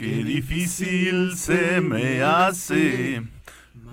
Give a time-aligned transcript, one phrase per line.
[0.00, 3.22] Qué difícil se me hace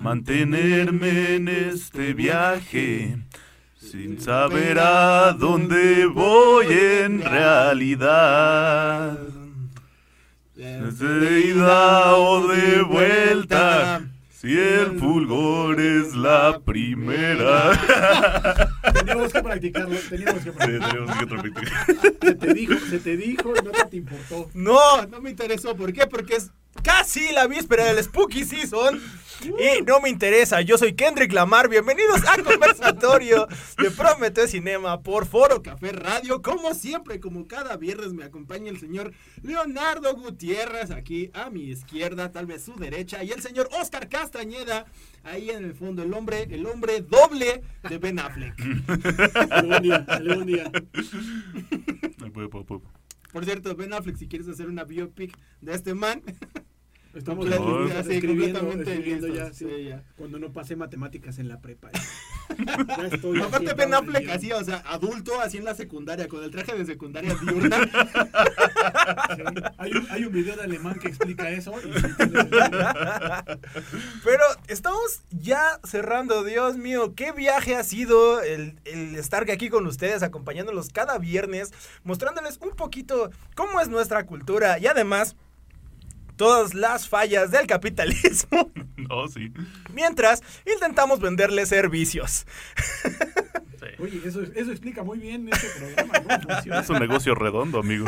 [0.00, 3.18] mantenerme en este viaje
[3.76, 9.18] sin saber a dónde voy en realidad.
[10.54, 14.00] De ida o de vuelta,
[14.40, 17.72] si el fulgor es la primera.
[18.94, 20.88] Teníamos que practicarlo, teníamos que Sí, practicarlo.
[21.06, 21.86] tenemos que practicar.
[22.22, 24.50] Se te dijo, se te dijo, no te importó.
[24.54, 25.76] No, no me interesó.
[25.76, 26.06] ¿Por qué?
[26.06, 26.50] Porque es
[26.82, 29.00] casi la víspera del Spooky Season.
[29.40, 30.60] Y no me interesa.
[30.62, 31.68] Yo soy Kendrick Lamar.
[31.68, 33.46] Bienvenidos a Conversatorio
[33.80, 36.42] de Prometeo Cinema por Foro Café Radio.
[36.42, 42.32] Como siempre, como cada viernes, me acompaña el señor Leonardo Gutiérrez aquí a mi izquierda,
[42.32, 44.86] tal vez su derecha, y el señor Oscar Castañeda
[45.22, 46.02] ahí en el fondo.
[46.02, 48.54] El hombre, el hombre doble de Ben Affleck.
[49.50, 50.70] Algún día, algún día.
[53.32, 56.22] Por cierto, Ben Affleck, si quieres hacer una biopic de este man,
[57.14, 59.66] Estamos escribiendo, Sí, escribiendo, completamente escribiendo listos, ya, sí.
[59.66, 60.02] sí, ya.
[60.16, 61.90] Cuando no pasé matemáticas en la prepa.
[61.92, 62.00] Ya,
[62.98, 66.44] Ya estoy Aparte así, Ben Affleck así, o sea, adulto, así en la secundaria, con
[66.44, 67.78] el traje de secundaria diurna.
[69.36, 69.42] Sí.
[69.78, 71.72] Hay, un, hay un video de alemán que explica eso.
[71.84, 71.90] y.
[74.24, 79.86] Pero estamos ya cerrando, Dios mío, qué viaje ha sido el, el estar aquí con
[79.86, 81.72] ustedes, acompañándolos cada viernes,
[82.04, 85.36] mostrándoles un poquito cómo es nuestra cultura y además
[86.38, 89.52] todas las fallas del capitalismo, No, sí.
[89.92, 92.46] mientras intentamos venderles servicios.
[93.78, 93.86] Sí.
[94.02, 96.14] Oye, eso, eso explica muy bien este programa.
[96.22, 96.80] ¿Cómo funciona?
[96.80, 98.06] Es un negocio redondo, amigo.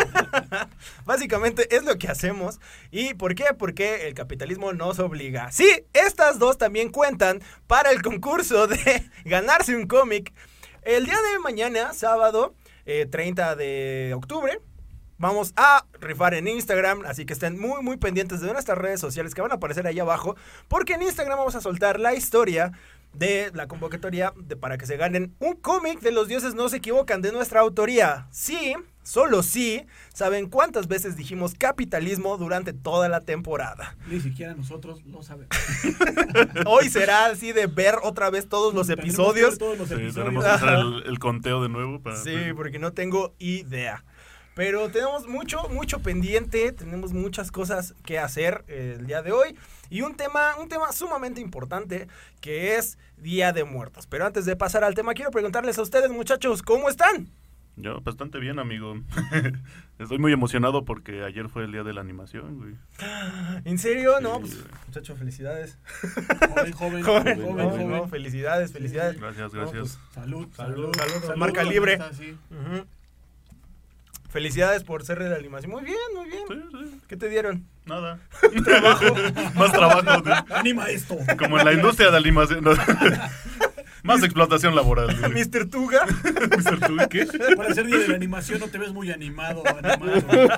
[1.05, 2.59] Básicamente es lo que hacemos.
[2.91, 3.45] ¿Y por qué?
[3.57, 5.53] Porque el capitalismo nos obliga.
[5.53, 10.33] Sí, estas dos también cuentan para el concurso de ganarse un cómic.
[10.83, 12.55] El día de mañana, sábado
[12.87, 14.61] eh, 30 de octubre,
[15.21, 17.03] vamos a rifar en Instagram.
[17.07, 20.01] Así que estén muy, muy pendientes de nuestras redes sociales que van a aparecer ahí
[20.01, 20.35] abajo.
[20.67, 22.73] Porque en Instagram vamos a soltar la historia
[23.13, 26.77] de la convocatoria de, para que se ganen un cómic de los dioses no se
[26.79, 28.29] equivocan de nuestra autoría.
[28.31, 28.73] Sí,
[29.03, 29.85] solo sí,
[30.15, 33.97] saben cuántas veces dijimos capitalismo durante toda la temporada.
[34.07, 35.49] Ni siquiera nosotros lo sabemos.
[36.67, 39.59] Hoy será así de ver otra vez todos los episodios.
[39.59, 40.15] Todos los Sí, episodios.
[40.15, 42.17] tenemos que hacer el, el conteo de nuevo para.
[42.17, 44.05] Sí, porque no tengo idea.
[44.55, 49.57] Pero tenemos mucho, mucho pendiente, tenemos muchas cosas que hacer eh, el día de hoy
[49.91, 52.09] y un tema, un tema sumamente importante
[52.41, 54.07] que es Día de Muertos.
[54.07, 57.29] Pero antes de pasar al tema, quiero preguntarles a ustedes, muchachos, ¿cómo están?
[57.77, 58.95] Yo bastante bien, amigo.
[59.99, 62.75] Estoy muy emocionado porque ayer fue el día de la animación, güey.
[63.65, 64.21] ¿En serio?
[64.21, 64.75] No, Sí, pues, güey.
[64.89, 65.79] muchacho, felicidades.
[66.03, 67.91] Joven, joven, Joven, joven, joven, joven.
[67.91, 69.19] no, felicidades, felicidades.
[69.19, 69.99] Gracias, No, gracias.
[69.99, 71.99] pues, Salud, Salud, salud, salud, marca libre.
[74.31, 75.73] Felicidades por ser de la animación.
[75.73, 76.45] Muy bien, muy bien.
[76.49, 77.67] Sí, sí, ¿Qué te dieron?
[77.85, 78.21] nada.
[78.65, 79.05] trabajo.
[79.57, 80.23] Más trabajo.
[80.55, 81.17] Anima esto.
[81.39, 82.63] Como en la industria de animación.
[82.65, 82.71] no.
[84.03, 85.15] Más explotación laboral.
[85.31, 85.69] Mr.
[85.69, 86.07] Tuga.
[86.07, 86.87] Mr.
[86.87, 87.27] Tú, ¿qué?
[87.55, 90.49] Para ser día de la animación no te ves muy animado, animado.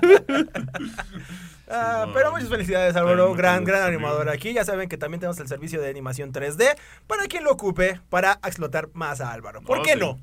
[1.69, 3.35] Ah, pero muchas felicidades, Álvaro.
[3.35, 4.53] Gran, gran animador aquí.
[4.53, 6.77] Ya saben que también tenemos el servicio de animación 3D
[7.09, 9.61] para quien lo ocupe para explotar más a Álvaro.
[9.63, 9.99] ¿Por Oh, qué sí.
[9.99, 10.21] no?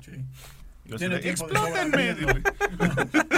[0.98, 1.04] Sí.
[1.04, 1.16] Yo Tiene.
[1.16, 2.14] ¡Explótenme!
[2.14, 2.42] dile.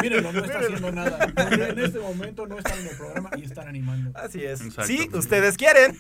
[0.01, 1.33] Mírenlo, no está haciendo nada.
[1.51, 4.11] En este momento no están en el programa y están animando.
[4.19, 4.61] Así es.
[4.87, 5.99] Si ustedes quieren.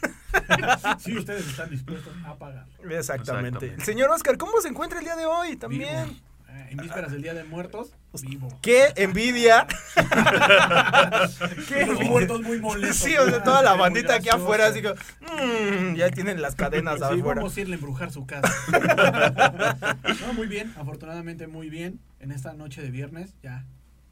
[0.99, 2.67] Si ustedes están dispuestos a pagar.
[2.89, 3.77] Exactamente.
[3.85, 5.57] Señor Oscar, ¿cómo se encuentra el día de hoy?
[5.57, 6.09] También.
[6.09, 6.32] Vivo.
[6.71, 7.93] En vísperas del Día de Muertos,
[8.23, 8.49] vivo.
[8.63, 9.67] Qué envidia.
[11.87, 12.97] Los muertos muy molestos.
[12.99, 14.91] Sí, o sea, toda la bandita aquí afuera, así que.
[14.93, 17.41] mm, ya tienen las cadenas Sí, afuera.
[17.41, 18.51] vamos a irle a embrujar su casa.
[20.27, 22.01] no, muy bien, afortunadamente muy bien.
[22.21, 23.65] En esta noche de viernes, ya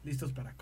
[0.03, 0.53] listos para.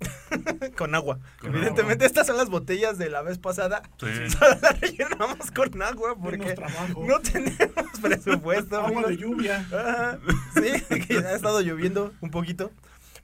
[0.76, 1.18] Con agua.
[1.40, 3.82] Con Evidentemente, estas son las botellas de la vez pasada.
[3.98, 4.06] Sí.
[4.30, 6.54] Solo las rellenamos con agua porque
[6.96, 8.76] no tenemos presupuesto.
[8.76, 9.08] Agua amigos.
[9.08, 9.66] de lluvia.
[9.72, 10.18] Ajá,
[10.54, 12.70] Sí, que ha estado lloviendo un poquito.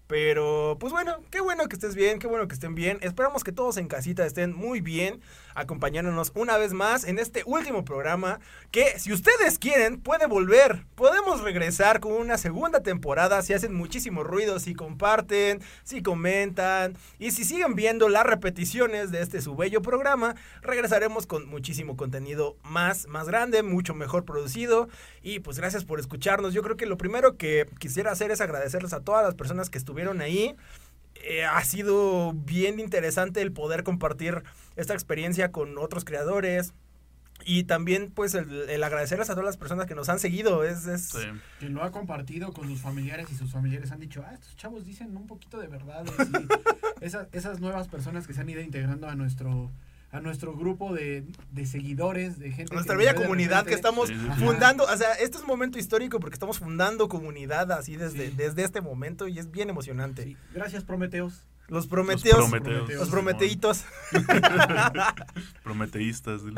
[0.07, 2.99] Pero, pues bueno, qué bueno que estés bien, qué bueno que estén bien.
[3.01, 5.21] Esperamos que todos en casita estén muy bien,
[5.57, 8.39] acompañándonos una vez más en este último programa.
[8.71, 10.85] Que si ustedes quieren, puede volver.
[10.95, 17.33] Podemos regresar con una segunda temporada si hacen muchísimo ruido, si comparten, si comentan y
[17.33, 20.37] si siguen viendo las repeticiones de este su bello programa.
[20.63, 24.89] Regresaremos con muchísimo contenido más, más grande, mucho mejor producido.
[25.23, 26.55] Y pues gracias por escucharnos.
[26.55, 29.79] Yo creo que lo primero que quisiera hacer es agradecerles a todas las personas que
[29.79, 30.55] estuvieron ahí.
[31.29, 34.45] Eh, ha sido bien interesante el poder compartir
[34.77, 36.73] esta experiencia con otros creadores.
[37.45, 40.65] Y también, pues, el, el agradecerles a todas las personas que nos han seguido.
[40.65, 41.27] Es, es, Sí.
[41.59, 44.87] Quien lo ha compartido con sus familiares y sus familiares han dicho, ah, estos chavos
[44.87, 46.13] dicen un poquito de verdades.
[46.19, 49.71] Y esas, esas nuevas personas que se han ido integrando a nuestro
[50.17, 52.75] a nuestro grupo de, de seguidores, de gente.
[52.75, 54.45] nuestra que bella comunidad que estamos Sí, sí, sí.
[54.45, 54.85] fundando.
[54.85, 58.35] O sea, este es un momento histórico porque estamos fundando comunidad así desde, Sí.
[58.37, 60.25] desde este momento y es bien emocionante.
[60.25, 61.45] Sí, Gracias, Prometeos.
[61.69, 62.39] Los prometeos.
[62.39, 63.09] Los, Prometeos.
[63.09, 63.85] prometeitos.
[65.65, 66.43] Prometeístas.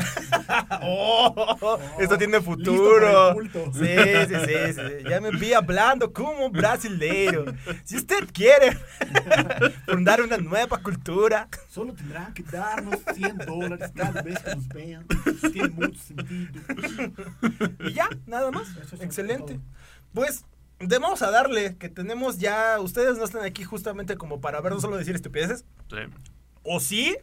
[0.81, 3.35] Oh, esto tiene futuro.
[3.73, 3.81] Sí,
[4.29, 5.09] sí, sí, sí.
[5.09, 7.45] Ya me vi hablando como brasileiro.
[7.85, 8.79] Si usted quiere
[9.87, 15.07] fundar una nueva cultura, Solo tendrán que darnos 100 dólares cada vez que nos vean.
[15.53, 16.63] Tiene mucho sentido.
[17.81, 18.69] y ya, nada más.
[19.01, 19.55] Excelente.
[19.55, 19.63] todo.
[20.15, 20.45] Pues,
[20.81, 24.83] de- vamos a darle, que tenemos ya, ustedes no están aquí justamente como para vernos
[24.83, 25.65] solo decir estupideces.
[25.91, 25.97] Sí.
[26.63, 27.17] ¿O sí?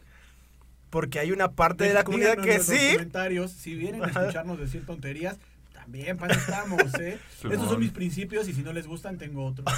[0.90, 2.92] Porque hay una parte de la comunidad que sí.
[2.92, 5.36] comentarios, si vienen a escucharnos decir tonterías,
[5.72, 7.18] también para estamos, ¿eh?
[7.38, 7.52] Simón.
[7.54, 9.66] Estos son mis principios y si no les gustan, tengo otros.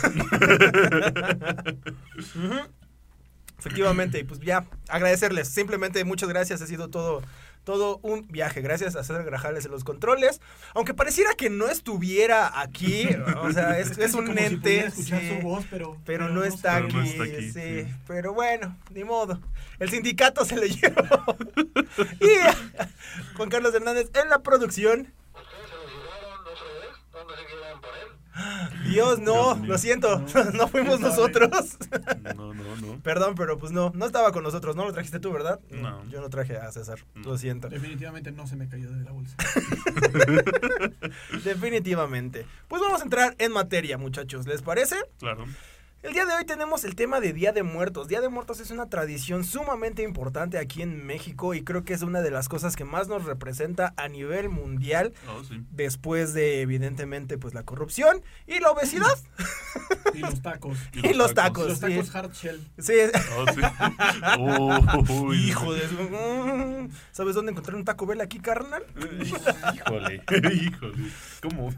[3.59, 5.49] Efectivamente, y pues ya, agradecerles.
[5.49, 7.23] Simplemente muchas gracias, ha sido todo,
[7.69, 8.63] todo un viaje.
[8.63, 10.41] Gracias a César Grajales en los controles.
[10.73, 13.07] Aunque pareciera que no estuviera aquí,
[13.43, 14.59] o sea, es, es un como si ente.
[14.61, 17.83] pudiera escuchar sí, su voz, pero, pero no está, Pero no aquí, está aquí, sí.
[17.83, 17.95] sí.
[18.07, 19.39] Pero bueno, ni modo.
[19.79, 21.37] El sindicato se lo llevó.
[22.23, 25.13] y Juan Carlos Hernández en la producción.
[28.89, 31.77] Dios, no, Dios lo siento, No, no fuimos nosotros.
[32.37, 33.01] No, no, no.
[33.03, 34.85] Perdón, pero pues no, no estaba con nosotros, ¿no?
[34.85, 35.61] Lo trajiste tú, ¿verdad?
[35.71, 36.05] No.
[36.09, 37.31] Yo no traje a César, No.
[37.31, 37.69] lo siento.
[37.69, 39.37] Definitivamente no se me cayó de la bolsa.
[41.45, 42.47] Definitivamente.
[42.69, 44.97] Pues vamos a entrar en materia, muchachos, ¿les parece?
[45.19, 45.45] Claro.
[46.09, 48.09] El día de hoy tenemos el tema de Día de Muertos.
[48.09, 52.01] Día de Muertos es una tradición sumamente importante aquí en México y creo que es
[52.01, 55.63] una de las cosas que más nos representa a nivel mundial Oh, sí.
[55.71, 59.07] después de evidentemente pues la corrupción y la obesidad.
[60.15, 60.79] Y los tacos.
[60.95, 61.69] Y los tacos.
[61.69, 61.87] los sí.
[61.95, 62.67] tacos hard shell.
[62.79, 62.95] Sí.
[63.37, 63.61] Oh, sí.
[64.39, 65.33] Oh.
[65.35, 68.85] Hijo de Mm, ¿Sabes dónde encontrar un Taco Bell aquí, carnal?
[69.75, 70.23] Híjole.
[70.55, 70.95] Híjole.
[71.43, 71.71] ¿Cómo?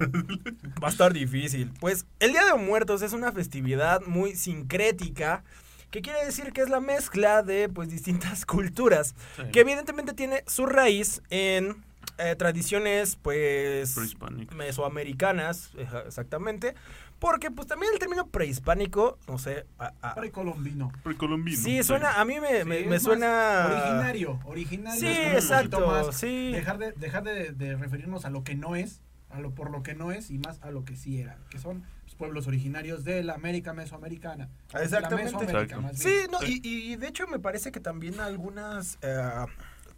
[0.82, 1.70] Va a estar difícil.
[1.80, 5.44] Pues el Día de Muertos es una festividad muy sincrética,
[5.90, 9.42] que quiere decir que es la mezcla de pues distintas culturas, Sí.
[9.52, 11.76] que evidentemente tiene su raíz en
[12.18, 14.54] eh, tradiciones pues Prehispánico.
[14.54, 15.70] mesoamericanas,
[16.06, 16.74] exactamente,
[17.18, 20.90] porque pues también el término prehispánico, no sé, a- a- Precolombino.
[21.02, 21.56] Precolombino.
[21.60, 24.40] sí suena, a mí me, Sí, me- suena Originario.
[24.44, 25.00] Originario.
[25.00, 26.52] Sí, es exacto, más sí.
[26.52, 29.82] Dejar, de, dejar de, de referirnos a lo que no es, a lo por lo
[29.82, 33.04] que no es y más a lo que sí era, que son los pueblos originarios
[33.04, 34.48] de la América mesoamericana.
[34.74, 35.32] Exactamente.
[35.32, 36.60] Mesoamérica, más Sí, no, Sí.
[36.62, 39.46] Y, y de hecho me parece que también algunas eh,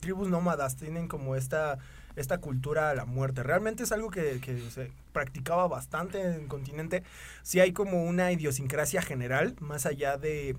[0.00, 1.79] tribus nómadas tienen como esta,
[2.17, 3.43] esta cultura a la muerte.
[3.43, 7.02] Realmente es algo que, que se practicaba bastante en el continente.
[7.43, 10.56] Sí hay como una idiosincrasia general, más allá de,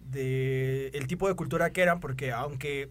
[0.00, 2.90] de el tipo de cultura que eran, porque aunque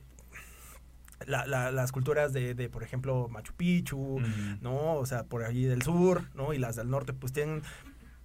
[1.26, 4.20] la- la- las culturas de, de, por ejemplo, Machu Picchu.
[4.62, 4.96] ¿no?
[4.96, 6.54] O sea, por allí del sur, ¿no?
[6.54, 7.62] Y las del norte, pues tienen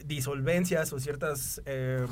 [0.05, 2.07] disolvencias o ciertas eh,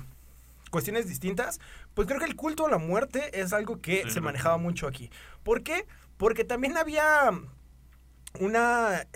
[0.70, 1.60] cuestiones distintas.
[1.94, 4.86] Pues creo que el culto a la muerte es algo que Sí, se manejaba mucho
[4.86, 5.10] aquí.
[5.42, 5.86] ¿Por qué?
[6.16, 7.30] Porque también había
[8.40, 9.06] una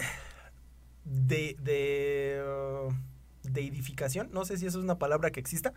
[1.04, 2.42] de, de
[2.88, 2.92] uh,
[3.42, 5.72] deidificación, no sé si eso es una palabra que exista.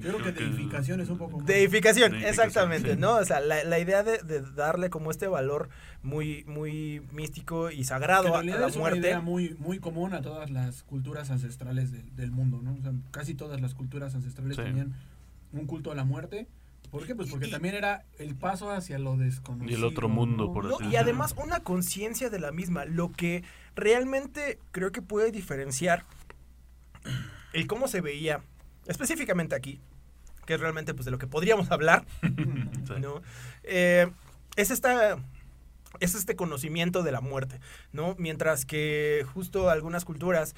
[0.00, 1.46] Yo creo que deificación es un poco más.
[2.24, 3.00] Exactamente, sí.
[3.00, 3.16] ¿no?
[3.16, 5.68] O sea, la, la idea de, de darle como este valor
[6.02, 8.98] muy, muy místico y sagrado a, la es una muerte.
[9.00, 12.74] idea muy, muy común a todas las culturas ancestrales del, del mundo, ¿no?
[12.74, 14.62] O sea, casi todas las culturas ancestrales Sí.
[14.62, 14.94] tenían
[15.52, 16.46] un culto a la muerte.
[16.90, 17.14] ¿Por qué?
[17.14, 19.70] Pues porque Y- también era el paso hacia lo desconocido.
[19.70, 20.52] Y el otro mundo, ¿no?
[20.54, 23.42] por No, así y además una conciencia de la misma, lo que
[23.76, 26.04] realmente creo que puede diferenciar
[27.52, 28.40] el cómo se veía,
[28.88, 29.80] específicamente aquí,
[30.46, 32.04] que es realmente pues de lo que podríamos hablar.
[33.64, 34.10] Eh,
[34.56, 35.18] es esta
[36.00, 37.60] es este conocimiento de la muerte,
[37.92, 38.14] ¿no?
[38.18, 40.54] Mientras que justo algunas culturas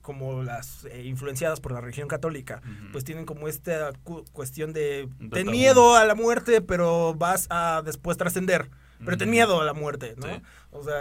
[0.00, 2.60] como las eh, influenciadas por la religión católica,
[2.90, 5.50] pues tienen como esta cu- cuestión de De ten tabú.
[5.56, 8.68] miedo a la muerte, pero vas a después trascender,
[9.04, 10.26] pero ten miedo a la muerte, ¿no?
[10.26, 10.42] Sí.
[10.72, 10.98] O sea,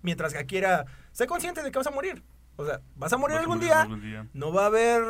[0.00, 2.22] mientras que aquí era, sé consciente de que vas a morir,
[2.56, 4.26] o sea, vas a morir Vas a algún morir día, algún día.
[4.34, 5.02] no va a haber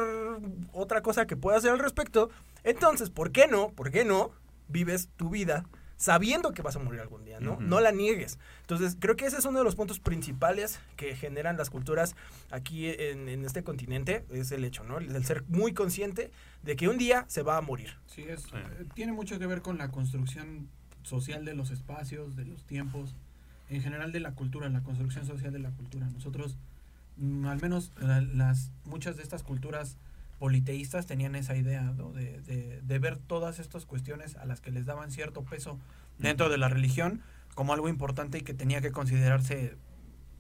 [0.73, 2.31] otra cosa que pueda hacer al respecto.
[2.65, 3.71] Entonces, ¿por qué no?
[3.71, 4.31] ¿Por qué no
[4.69, 5.65] vives tu vida
[5.97, 7.81] sabiendo que vas a morir algún día, ¿no?
[7.81, 8.39] La niegues.
[8.63, 12.17] Entonces, creo que ese es uno de los puntos principales que generan las culturas
[12.51, 14.99] aquí en, en este continente, es el hecho, ¿no?
[14.99, 16.33] El ser muy consciente
[16.65, 17.99] de que un día se va a morir.
[18.07, 18.51] Sí, es, Sí.
[18.55, 20.69] eh, tiene mucho que ver con la construcción
[21.03, 23.15] social de los espacios, de los tiempos,
[23.69, 26.07] en general de la cultura, la construcción social de la cultura.
[26.09, 26.57] Nosotros,
[27.19, 29.97] al menos la- las muchas de estas culturas
[30.38, 32.11] politeístas tenían esa idea ¿no?
[32.12, 35.78] de, de- de ver todas estas cuestiones a las que les daban cierto peso
[36.19, 37.21] dentro de la religión
[37.54, 39.76] como algo importante y que tenía que considerarse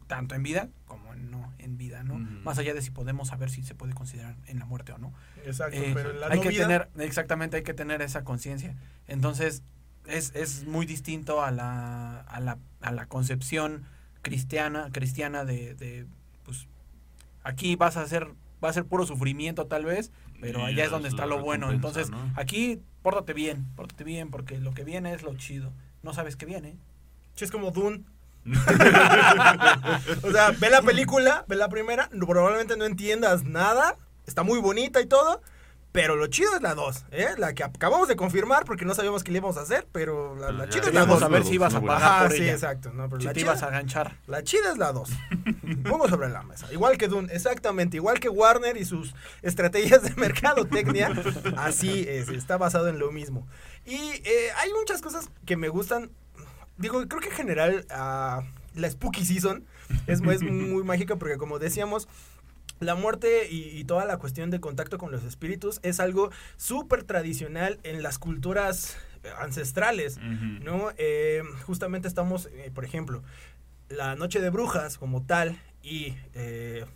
[0.08, 2.14] tanto en vida como en no en vida, ¿no?
[2.18, 5.12] Más allá de si podemos saber si se puede considerar en la muerte o no.
[5.44, 8.24] Exacto, Eh, pero en la hay no que vida- tener, exactamente, hay que tener esa
[8.24, 8.74] conciencia.
[9.06, 9.62] Entonces,
[10.06, 13.84] es, es muy distinto a la, a la, a la concepción
[14.22, 16.06] cristiana, cristiana de, de,
[17.42, 18.28] aquí vas a hacer,
[18.62, 21.40] va a ser puro sufrimiento tal vez, pero Y allá es donde es está lo
[21.40, 21.70] bueno.
[21.70, 22.32] Entonces, ¿no?
[22.36, 25.72] aquí, pórtate bien, pórtate bien, porque lo que viene es lo chido.
[26.02, 26.76] No sabes qué viene.
[27.34, 28.02] Sí, es como Dune.
[28.44, 33.96] o sea, ve la película, ve la primera, probablemente no entiendas nada,
[34.26, 35.42] está muy bonita y todo,
[35.92, 37.28] pero lo chido es la 2, ¿eh?
[37.36, 40.48] La que acabamos de confirmar porque no sabíamos qué le íbamos a hacer, pero la,
[40.68, 41.20] chida es la Queríamos 2.
[41.20, 42.52] saber si ibas a pagar Ajá, por sí, ella.
[42.52, 44.16] exacto, no, pero Si la te chida, ibas a aganchar.
[44.26, 45.10] la chida es la 2.
[45.88, 46.66] Pongo sobre la mesa.
[46.72, 47.98] Igual que Dune, exactamente.
[47.98, 51.12] Igual que Warner y sus estrategias de mercadotecnia.
[51.58, 53.46] Así es, está basado en lo mismo.
[53.84, 56.10] Y eh, hay muchas cosas que me gustan.
[56.78, 58.42] Digo, creo que en general ah,
[58.74, 59.66] la Spooky Season
[60.06, 62.08] es, es muy mágica porque como decíamos...
[62.82, 67.04] La muerte y, y toda la cuestión de contacto con los espíritus es algo súper
[67.04, 68.96] tradicional en las culturas
[69.38, 70.18] ancestrales.
[70.64, 70.90] ¿no?
[70.98, 73.22] Eh, justamente estamos, eh, por ejemplo,
[73.88, 76.86] la noche de brujas como tal y eh,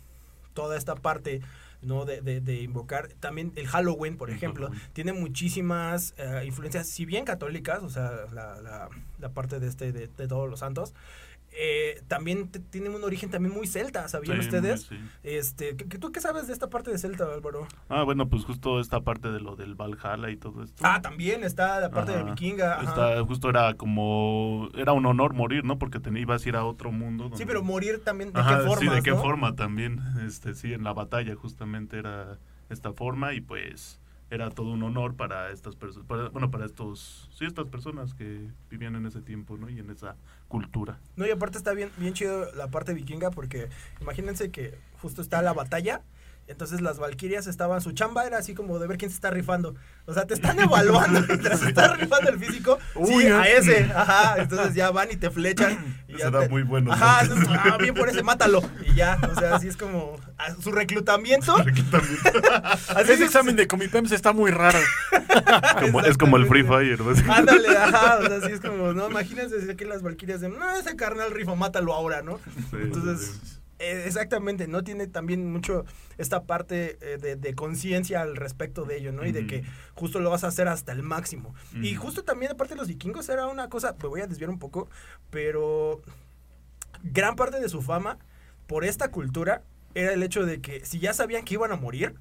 [0.53, 1.41] toda esta parte
[1.83, 7.05] no de, de- de invocar también el Halloween por ejemplo tiene muchísimas eh, influencias si
[7.05, 8.89] bien católicas o sea la, la-
[9.19, 10.95] la parte de este de, de todos los santos
[11.59, 15.05] eh, también te- tiene un origen también muy celta sabían Sí, ustedes muy, sí.
[15.23, 18.45] este ¿qué- qué- tú qué sabes de esta parte de celta Álvaro Ah, bueno, pues
[18.45, 20.83] justo esta parte de lo del Valhalla y todo esto.
[20.85, 22.81] ah también está la parte de vikinga.
[22.83, 25.79] Está, justo era como, era un honor morir, ¿no?
[25.79, 27.29] Porque te ibas a ir a otro mundo.
[27.35, 29.99] sí pero morir también de Ajá, qué forma sí, de qué forma también.
[30.27, 32.37] Este, sí, en la batalla justamente era
[32.69, 37.45] esta forma y pues era todo un honor para estas personas, bueno, para estos, sí,
[37.45, 39.69] estas personas que vivían en ese tiempo, ¿no?
[39.69, 40.15] Y en esa
[40.47, 40.99] cultura.
[41.15, 43.69] No, y aparte está bien, bien chido la parte vikinga porque
[44.01, 46.01] imagínense que justo está la batalla.
[46.47, 49.75] Entonces las valquirias estaban, su chamba era así como de ver quién se está rifando.
[50.05, 52.79] O sea, te están evaluando mientras se está rifando el físico.
[52.95, 53.33] Uy, sí, ¿eh?
[53.33, 53.91] a ese.
[53.93, 54.35] Ajá.
[54.37, 55.97] Entonces ya van y te flechan.
[56.07, 56.93] Y ya Ese da te- muy bueno.
[56.93, 58.61] Ajá, entonces, ah, bien por ese, mátalo.
[58.89, 60.15] Y ya, o sea, así es como
[60.61, 61.53] su reclutamiento.
[61.55, 61.85] También.
[62.63, 64.79] Así Ese es, examen de Comipems está muy raro.
[65.81, 66.99] Como- es como el Free Fire.
[67.01, 67.33] ¿no?
[67.33, 70.71] Ándale, ajá, o sea, así es como, no, imagínense si aquí las valquirias de, no,
[70.77, 72.39] ese carnal rifa, mátalo ahora, ¿no?
[72.71, 73.56] Sí, Entonces, sí.
[73.79, 75.85] Eh, exactamente, no tiene también mucho
[76.17, 79.25] esta parte eh, de, de conciencia al respecto de ello, ¿no?
[79.25, 81.53] Y de que justo lo vas a hacer hasta el máximo.
[81.81, 84.57] Y justo también, aparte de los vikingos, era una cosa, me voy a desviar un
[84.57, 84.89] poco,
[85.29, 86.01] pero
[87.03, 88.17] gran parte de su fama
[88.65, 89.61] por esta cultura
[89.93, 92.15] era el hecho de que si ya sabían que iban a morir,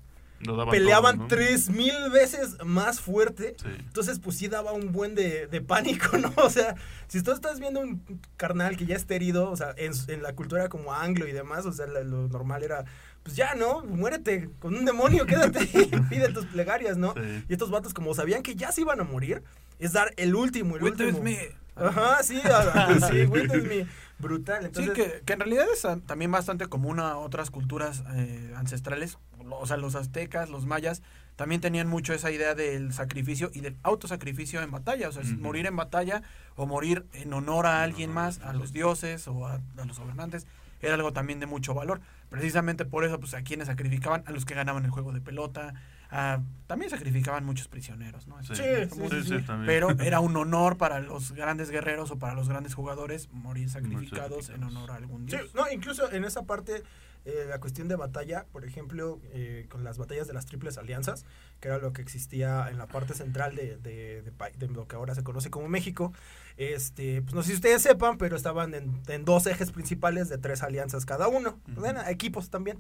[0.71, 1.29] peleaban todo, ¿no?
[1.29, 3.57] tres mil veces más fuerte.
[3.61, 3.69] Sí.
[3.79, 6.33] Entonces, pues sí daba un buen de, de pánico, ¿no?
[6.37, 6.75] O sea,
[7.09, 8.03] si tú estás viendo un
[8.37, 11.67] carnal que ya está herido, o sea, en, en la cultura como anglo y demás,
[11.67, 12.85] o sea, la- lo normal era,
[13.23, 13.83] pues ya, ¿no?
[13.85, 17.15] Muérete con un demonio, quédate y pide tus plegarias, ¿no?
[17.15, 17.45] Sí.
[17.49, 19.43] Y estos vatos, como sabían que ya se iban a morir,
[19.79, 21.25] es dar el último, el Witness último.
[21.25, 21.67] me.
[21.79, 22.41] Ajá, sí,
[23.11, 23.87] sí, witness me.
[24.19, 24.65] Brutal.
[24.65, 29.19] Entonces, sí, que, que en realidad es también bastante común a otras culturas eh, ancestrales.
[29.51, 31.03] O sea, los aztecas, los mayas,
[31.37, 35.09] también tenían mucho esa idea del sacrificio y del autosacrificio en batalla.
[35.09, 36.23] O sea, morir en batalla
[36.57, 40.47] o morir en honor a alguien más, a los dioses o a, a los gobernantes,
[40.81, 42.01] era algo también de mucho valor.
[42.31, 45.75] Precisamente por eso, pues a quienes sacrificaban, a los que ganaban el juego de pelota,
[46.11, 48.43] a- también sacrificaban muchos prisioneros, ¿no?
[48.43, 52.75] Sí, sí, sí, pero era un honor para los grandes guerreros o para los grandes
[52.75, 54.77] jugadores morir sacrificados en sacrificados.
[54.77, 55.55] honor a algún Sí, dios.
[55.55, 56.83] no, incluso en esa parte,
[57.27, 61.25] eh, la cuestión de batalla, por ejemplo, eh, con las batallas de las triples alianzas,
[61.61, 64.87] que era lo que existía en la parte central de, de- de pa- de lo
[64.89, 66.13] que ahora se conoce como México,
[66.57, 70.39] este, pues no sé si ustedes sepan, pero estaban en, en dos ejes principales de
[70.39, 71.59] tres alianzas cada uno.
[71.71, 71.81] Ujú.
[71.81, 72.79] Bueno, equipos también.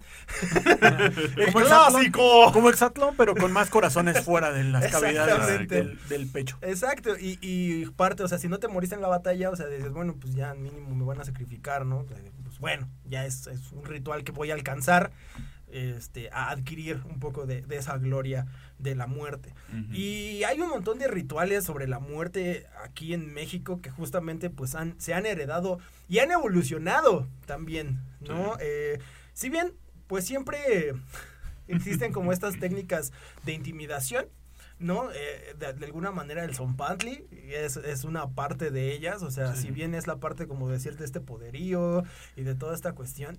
[0.54, 1.52] El ¡Clásico!
[1.52, 2.52] clásico.
[2.52, 5.68] Como Exatlón, pero con más corazones fuera de las cavidades
[6.08, 6.56] del pecho.
[6.62, 9.66] Exacto, y, y parte, o sea, si no te moriste en la batalla, o sea,
[9.66, 12.06] dices, bueno, pues ya mínimo me van a sacrificar, ¿no?
[12.56, 15.10] Pues bueno, ya es, es un ritual que voy a alcanzar,
[15.70, 18.46] este, a adquirir un poco de, de esa gloria
[18.78, 19.52] de la muerte.
[19.92, 24.74] Y hay un montón de rituales sobre la muerte aquí en México que justamente pues
[24.74, 28.54] han, se han heredado y han evolucionado también, ¿no?
[28.54, 28.60] Sí.
[28.62, 28.98] Eh,
[29.34, 29.74] si bien
[30.06, 30.94] pues siempre
[31.68, 33.12] existen como estas técnicas
[33.44, 34.26] de intimidación,
[34.78, 35.10] ¿no?
[35.12, 39.54] Eh, de, de alguna manera el Zompantli es, es una parte de ellas, o sea,
[39.54, 39.62] Sí.
[39.62, 42.04] si bien es la parte, como decir, de este poderío
[42.36, 43.38] y de toda esta cuestión,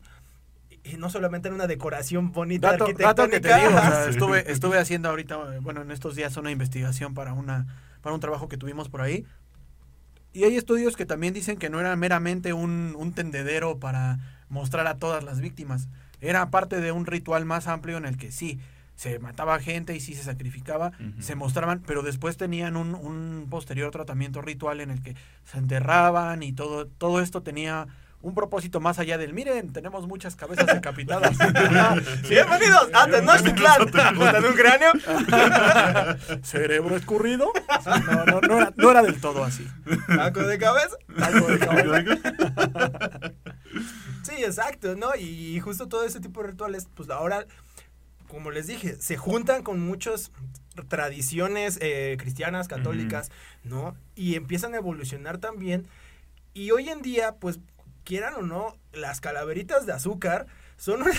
[0.84, 3.68] y no solamente en una decoración bonita Dato, dato que te arquitectónica.
[3.68, 4.10] digo, o sea, Sí.
[4.12, 8.48] estuve, estuve haciendo ahorita, bueno, en estos días una investigación para una para un trabajo
[8.48, 9.26] que tuvimos por ahí.
[10.34, 14.88] Y hay estudios que también dicen que no era meramente un, un tendedero para mostrar
[14.88, 15.90] a todas las víctimas.
[16.22, 18.60] Era parte de un ritual más amplio en el que sí,
[18.98, 23.92] se mataba gente y sí se sacrificaba, se mostraban, pero después tenían un, un posterior
[23.92, 27.88] tratamiento ritual en el que se enterraban y todo, todo esto tenía
[28.22, 31.38] un propósito más allá del, miren, tenemos muchas cabezas decapitadas.
[32.28, 34.16] Bienvenidos a Tenochtitlan.
[34.16, 34.92] ¿Gustan un cráneo?
[36.44, 37.52] cerebro escurrido.
[37.86, 39.68] No, no, no era, no era del todo así.
[40.08, 40.98] ¿Taco de cabeza?
[41.22, 43.34] Algo de cabeza.
[44.24, 45.16] Sí, exacto, ¿no?
[45.16, 47.46] Y justo todo ese tipo de rituales, pues ahora,
[48.28, 50.32] como les dije, se juntan con muchas
[50.90, 53.32] tradiciones eh, cristianas, católicas,
[53.64, 53.96] ¿no?
[54.16, 55.88] Y empiezan a evolucionar también.
[56.54, 57.60] Y hoy en día, pues,
[58.04, 61.12] quieran o no, las calaveritas de azúcar son una,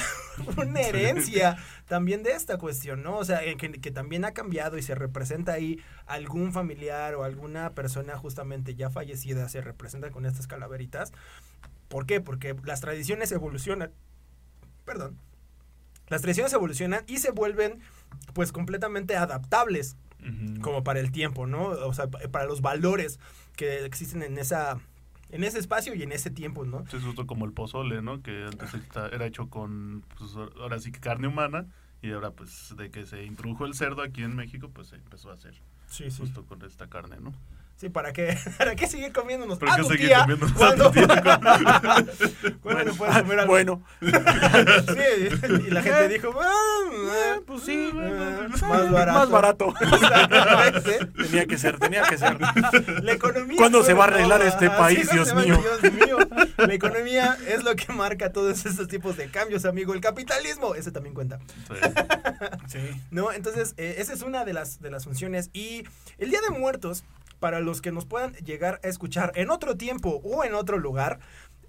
[0.57, 3.17] una herencia también de esta cuestión, ¿no?
[3.17, 7.71] O sea, que, que también ha cambiado y se representa ahí algún familiar o alguna
[7.71, 11.13] persona justamente ya fallecida se representa con estas calaveritas.
[11.89, 12.21] ¿Por qué?
[12.21, 13.93] Porque las tradiciones evolucionan.
[14.85, 15.19] Perdón.
[16.09, 17.81] Las tradiciones evolucionan y se vuelven
[18.33, 19.97] pues completamente adaptables
[20.63, 21.63] como para el tiempo, ¿no?
[21.69, 23.19] O sea, pa- para los valores
[23.57, 24.79] que existen en esa
[25.31, 26.85] en ese espacio y en ese tiempo, ¿no?
[26.93, 28.23] Es justo como el pozole, ¿no?
[28.23, 31.67] Que antes está- era hecho con, pues, ahora sí que carne humana.
[32.01, 35.31] Y ahora, pues, de que se introdujo el cerdo aquí en México, pues se empezó
[35.31, 35.55] a hacer
[35.89, 36.19] Sí, sí.
[36.21, 37.35] justo con esta carne, ¿no?
[37.79, 40.93] Sí, ¿para qué, ¿para qué seguir comiéndonos ¿Para a qué seguir comiéndonos a cuando, tu
[40.93, 41.07] tía?
[42.61, 43.53] cuando le puedes comer algo?
[43.53, 49.19] Bueno, Sí, y la gente dijo, ah, eh, pues sí, eh, eh, más barato.
[49.19, 49.75] Más barato.
[51.17, 52.37] Tenía que ser, tenía que ser.
[53.03, 53.57] La economía.
[53.57, 55.63] ¿Cuándo se va a arreglar este país, ¿cuándo Dios mío?
[55.81, 56.19] Dios mío.
[56.57, 59.95] La economía es lo que marca todos estos tipos de cambios, amigo.
[59.95, 61.39] El capitalismo, ese también cuenta.
[61.69, 62.79] Sí.
[62.79, 63.03] Sí.
[63.11, 63.33] ¿No?
[63.33, 65.51] Entonces, eh, esa es una de las, de las funciones.
[65.53, 65.85] Y
[66.19, 67.05] el Día de Muertos,
[67.39, 71.21] para los que nos puedan llegar a escuchar en otro tiempo o en otro lugar,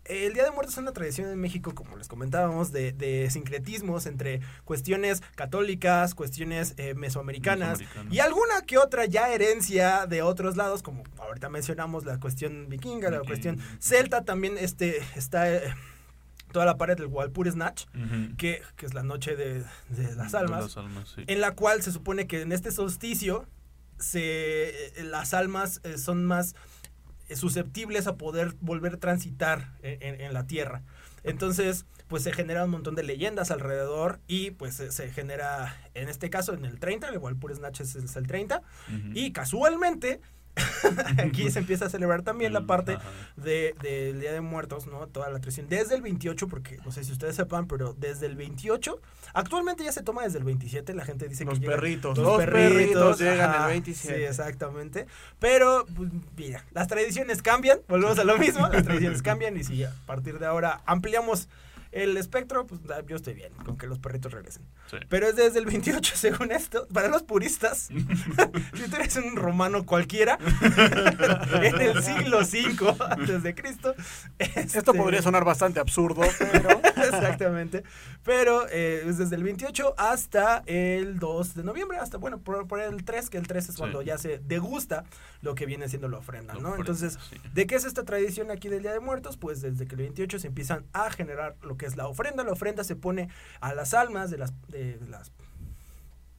[0.05, 4.07] el Día de Muertos es una tradición en México, como les comentábamos, de, de sincretismos
[4.07, 10.81] entre cuestiones católicas, cuestiones eh, mesoamericanas y alguna que otra ya herencia de otros lados,
[10.81, 15.75] como ahorita mencionamos la cuestión vikinga, la cuestión celta, también este, está eh,
[16.51, 17.85] toda la pared del Walpurgis Snatch,
[18.37, 21.23] que, que es la noche de, de las De almas las almas, sí.
[21.27, 23.45] en la cual se supone que en este solsticio
[23.99, 26.55] se, eh, las almas eh, son más
[27.27, 30.83] eh, susceptibles a poder volver a transitar en, la tierra.
[31.23, 36.09] Entonces, pues se genera un montón de leyendas alrededor y pues se, se genera, en
[36.09, 39.11] este caso, en el 30, el Walpurgis Snatch es, el 30, Ujú.
[39.13, 40.21] y casualmente
[41.17, 43.03] aquí se empieza a celebrar también la parte ajá.
[43.37, 45.07] de, del Día de Muertos, ¿no?
[45.07, 45.67] Toda la tradición.
[45.69, 48.99] Desde el 28, porque no sé si ustedes sepan, pero desde el 28,
[49.33, 52.27] actualmente ya se toma desde el 27, la gente dice Los que llegan- perritos, los,
[52.27, 54.15] los perritos, perritos llegan ajá, el 27.
[54.17, 55.07] Sí, exactamente.
[55.39, 59.83] Pero, pues, mira, las tradiciones cambian, volvemos a lo mismo, las tradiciones cambian y si
[59.83, 61.47] a partir de ahora ampliamos
[61.91, 64.63] el espectro, pues da- yo estoy bien con que los perritos regresen.
[64.89, 64.97] Sí.
[65.09, 67.87] Pero es desde el 28, según esto, para los puristas,
[68.73, 70.37] si tú eres un romano cualquiera,
[71.63, 73.95] en el siglo V antes de Cristo.
[74.37, 76.81] Esto este, podría sonar bastante absurdo, pero
[77.45, 77.83] Exactamente.
[78.23, 82.79] Pero eh, es desde el 28 hasta el 2 de noviembre, hasta, bueno, por, por
[82.81, 83.79] el 3, que el 3 es Sí.
[83.79, 85.03] cuando ya se degusta
[85.41, 86.75] lo que viene siendo la ofrenda, ¿no?
[86.75, 87.37] Entonces, sí.
[87.53, 89.37] ¿de qué es esta tradición aquí del Día de Muertos?
[89.37, 92.43] Pues desde que el 28 se empiezan a generar lo que es la ofrenda.
[92.43, 93.29] La ofrenda se pone
[93.61, 95.31] a las almas de las, de las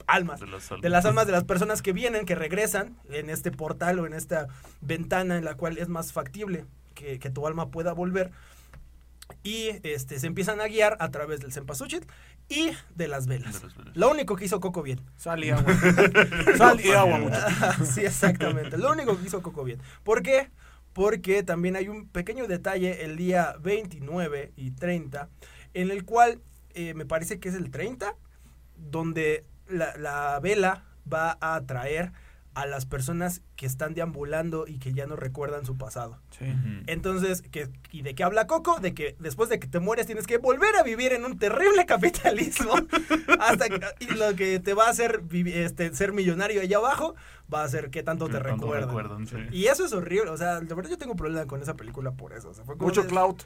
[0.06, 0.82] almas De las almas.
[0.82, 4.12] de las almas de las personas que vienen, que regresan en este portal o en
[4.12, 4.48] esta
[4.80, 8.30] ventana en la cual es más factible que, que tu alma pueda volver.
[9.42, 12.06] Y este, se empiezan a guiar a través del cempasúchil
[12.48, 13.60] y de las velas.
[13.60, 13.96] De las velas.
[13.96, 15.00] Lo único que hizo Coco bien.
[15.16, 15.72] sal y agua.
[16.58, 17.88] sal y agua, muchachos.
[17.94, 18.78] sí, exactamente.
[18.78, 19.80] Lo único que hizo Coco bien.
[20.02, 20.50] ¿Por qué?
[20.92, 25.28] Porque también hay un pequeño detalle el día 29 y 30,
[25.74, 26.40] en el cual
[26.74, 28.16] eh, me parece que es el 30,
[28.76, 32.12] donde la, la vela va a atraer
[32.54, 36.18] a las personas que están deambulando y que ya no recuerdan su pasado.
[36.36, 36.46] Sí.
[36.88, 38.80] Entonces, ¿qué- ¿y de qué habla Coco?
[38.80, 41.86] De que después de que te mueres tienes que volver a vivir en un terrible
[41.86, 42.72] capitalismo
[43.40, 47.14] hasta que- y lo que te va a hacer este, ser millonario allá abajo
[47.52, 48.88] va a ser que tanto te tanto recuerdan.
[48.88, 49.36] recuerdan, sí.
[49.52, 52.32] Y eso es horrible, o sea, de verdad yo tengo problema con esa película por
[52.32, 52.48] eso.
[52.50, 53.42] o sea, fue como Mucho de- clout.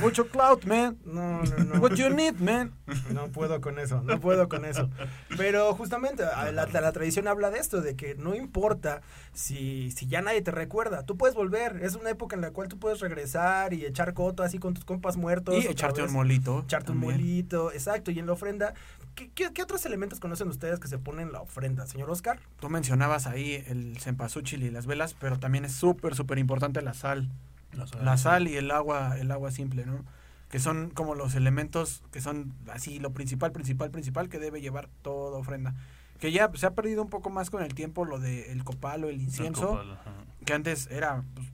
[0.00, 0.96] Mucho clout, man.
[1.04, 1.80] No, no, no.
[1.80, 2.72] What you need, man.
[3.12, 4.88] No puedo con eso, no puedo con eso.
[5.36, 10.06] Pero justamente la, la- la tradición habla de esto, de que no importa si, si
[10.06, 11.80] ya nadie te recuerda, tú puedes volver.
[11.82, 14.84] Es una época en la cual tú puedes regresar y echar coto así con tus
[14.84, 15.54] compas muertos.
[15.62, 16.62] Y echarte un molito.
[16.64, 18.10] Echarte un molito, exacto.
[18.10, 18.74] Y en la ofrenda,
[19.14, 22.38] ¿qué, qué, qué otros elementos conocen ustedes que se ponen en la ofrenda, señor Oscar?
[22.60, 26.94] Tú mencionabas ahí el cempasúchil y las velas, pero también es súper, súper importante la
[26.94, 27.28] sal.
[28.02, 30.04] La sal y el agua, el agua simple, ¿no?
[30.48, 34.88] Que son como los elementos que son así lo principal, principal, principal que debe llevar
[35.02, 35.74] toda ofrenda.
[36.18, 39.08] Que ya se ha perdido un poco más con el tiempo lo del copal o
[39.08, 39.98] el El incienso, copal,
[40.44, 41.46] que antes era pues,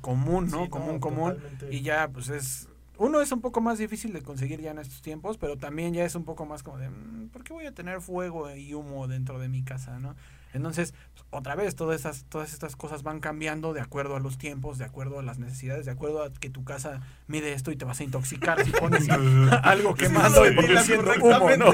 [0.00, 0.64] común, ¿no?
[0.64, 1.34] Sí, común, común.
[1.34, 1.74] totalmente.
[1.74, 2.68] Y ya, pues es.
[2.98, 6.04] Uno es un poco más difícil de conseguir ya en estos tiempos, pero también ya
[6.04, 9.06] es un poco más como de, mm, ¿por qué voy a tener fuego y humo
[9.06, 10.16] dentro de mi casa, no?
[10.54, 14.38] Entonces, pues, otra vez, todas estas, todas estas cosas van cambiando de acuerdo a los
[14.38, 17.76] tiempos, de acuerdo a las necesidades, de acuerdo a que tu casa mide esto y
[17.76, 19.08] te vas a intoxicar si pones
[19.62, 21.72] algo quemando y sí, produciendo humo, ¿no?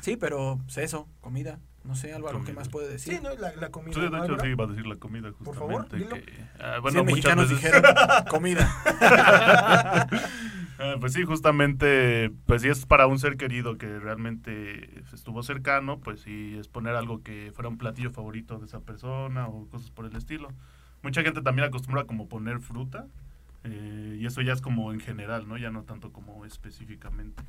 [0.00, 1.58] Sí, pero pues, eso, comida.
[1.84, 2.60] No sé, Álvaro, ¿qué Comida.
[2.60, 3.14] más puede decir?
[3.14, 3.94] Sí, no, la, la comida.
[3.94, 4.42] Sí, de ¿no, hecho Álvaro?
[4.44, 6.14] sí iba a decir la comida Por favor, justamente.
[6.16, 6.26] dilo.
[6.26, 7.64] que, ah, bueno, muchas mexicanos veces.
[7.64, 7.82] dijeron
[8.30, 10.08] comida.
[10.80, 15.98] Ah, pues sí, justamente, pues si es para un ser querido que realmente estuvo cercano,
[15.98, 19.90] pues sí, es poner algo que fuera un platillo favorito de esa persona o cosas
[19.90, 20.50] por el estilo.
[21.02, 23.06] Mucha gente también acostumbra como poner fruta
[23.64, 25.58] eh, y eso ya es como en general, ¿no?
[25.58, 27.42] Ya no tanto como específicamente.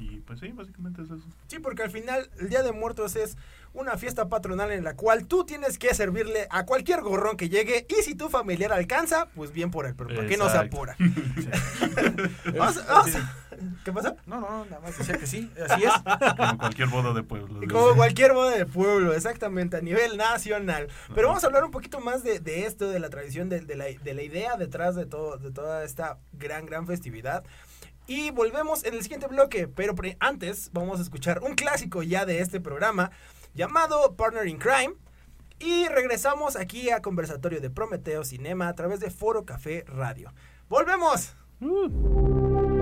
[0.00, 1.24] Y pues sí, básicamente es eso.
[1.48, 3.36] Sí, porque al final el Día de Muertos es
[3.72, 7.86] una fiesta patronal en la cual tú tienes que servirle a cualquier gorrón que llegue
[7.88, 10.96] y si tu familiar alcanza, pues bien por él, pero ¿por qué no se apura?
[12.56, 13.10] Vamos- vamos-
[13.84, 14.16] ¿Qué pasa?
[14.26, 15.92] No, no, nada más decía que sí, así es.
[16.36, 17.60] Como cualquier boda de pueblo.
[17.70, 20.88] Como cualquier boda de pueblo, exactamente, a nivel nacional.
[21.14, 23.76] Pero vamos a hablar un poquito más de, de esto, de la tradición, de, de
[23.76, 27.44] la, de la idea detrás de, todo, de toda esta gran, gran festividad.
[28.06, 32.40] Y volvemos en el siguiente bloque, pero antes vamos a escuchar un clásico ya de
[32.40, 33.10] este programa
[33.54, 34.94] llamado Partner in Crime.
[35.58, 40.32] Y regresamos aquí a Conversatorio de Prometeo Cinema a través de Foro Café Radio.
[40.68, 41.34] ¡Volvemos!
[41.62, 42.79] I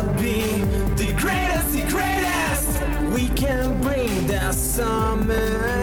[0.00, 0.40] Be
[0.96, 2.82] the greatest, the greatest.
[3.14, 5.79] We can bring the summer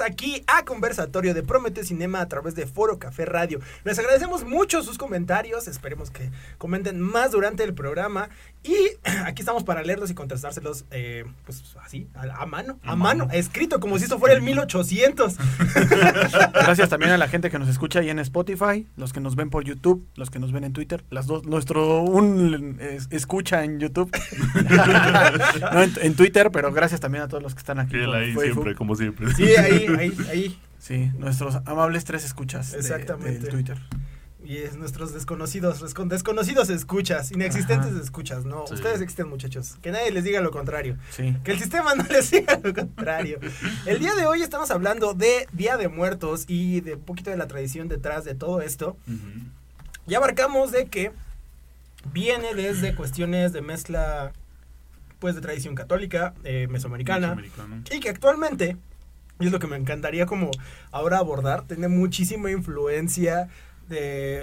[0.00, 3.58] Aquí a conversatorio de Promete Cinema a través de Foro Café Radio.
[3.82, 8.28] Les agradecemos mucho sus comentarios, esperemos que comenten más durante el programa.
[8.62, 8.76] Y
[9.24, 13.24] aquí estamos para leerlos y contrastárselos, eh, pues así, a, a mano, a, A mano,
[13.26, 13.32] mano.
[13.36, 15.36] escrito como si esto fuera el 1800.
[16.52, 19.50] Gracias también a la gente que nos escucha ahí en Spotify, los que nos ven
[19.50, 23.80] por YouTube, los que nos ven en Twitter, las dos, nuestro un es- escucha en
[23.80, 24.10] YouTube,
[25.72, 27.92] no en, en Twitter, pero gracias también a todos los que están aquí.
[27.92, 28.42] Fiel ahí Facebook.
[28.52, 29.34] siempre, como siempre.
[29.34, 30.60] Sí, ahí, ahí, ahí.
[30.78, 33.38] Sí, nuestros amables tres escuchas de- Exactamente.
[33.40, 33.78] del Twitter.
[34.42, 38.00] Y es nuestros desconocidos, descon- desconocidos escuchas, inexistentes Ajá.
[38.02, 38.66] escuchas, ¿no?
[38.66, 38.72] Sí.
[38.74, 39.76] Ustedes existen, muchachos.
[39.82, 40.96] Que nadie les diga lo contrario.
[41.10, 41.36] Sí.
[41.44, 43.38] Que el sistema no les diga lo contrario.
[43.84, 47.36] El día de hoy estamos hablando de Día de Muertos y de un poquito de
[47.36, 48.96] la tradición detrás de todo esto.
[49.06, 49.18] Ujú.
[50.06, 51.12] Ya abarcamos de que
[52.12, 54.32] viene desde cuestiones de mezcla,
[55.18, 57.82] pues de tradición católica, eh, mesoamericana, Americano.
[57.92, 58.78] y que actualmente,
[59.40, 60.50] y es lo que me encantaría como
[60.92, 63.48] ahora abordar, tiene muchísima influencia
[63.88, 64.42] de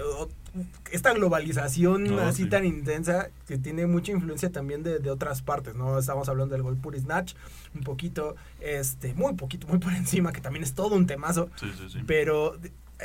[0.92, 2.50] esta globalización No, así sí.
[2.50, 6.00] tan intensa que tiene mucha influencia también de, de otras partes, ¿no?
[6.00, 7.34] Estamos hablando del Golpuri Snatch,
[7.76, 11.68] un poquito, este, muy poquito, muy por encima, que también es todo un temazo, Sí,
[11.78, 12.00] sí, sí.
[12.08, 12.58] pero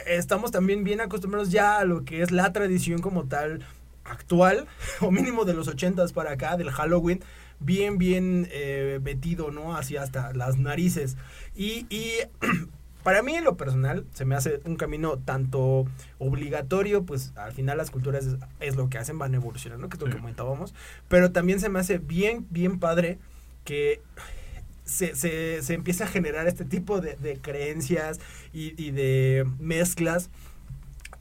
[0.07, 3.65] estamos también bien acostumbrados ya a lo que es la tradición como tal
[4.05, 4.67] actual,
[5.01, 7.23] o mínimo de los ochentas para acá, del Halloween,
[7.65, 9.77] bien, bien eh, metido, ¿no?
[9.77, 11.17] Hacia hasta las narices.
[11.55, 12.13] Y, y
[13.03, 15.87] para mí, en lo personal, se me hace un camino tanto
[16.19, 20.01] obligatorio, pues al final las culturas es, es lo que hacen, van evolucionando, que es
[20.01, 20.13] lo Sí.
[20.13, 20.75] que comentábamos,
[21.09, 23.19] pero también se me hace bien, bien padre
[23.65, 24.01] que
[24.85, 28.21] se, se, se empiece a generar este tipo de, de creencias
[28.53, 30.31] y, y de mezclas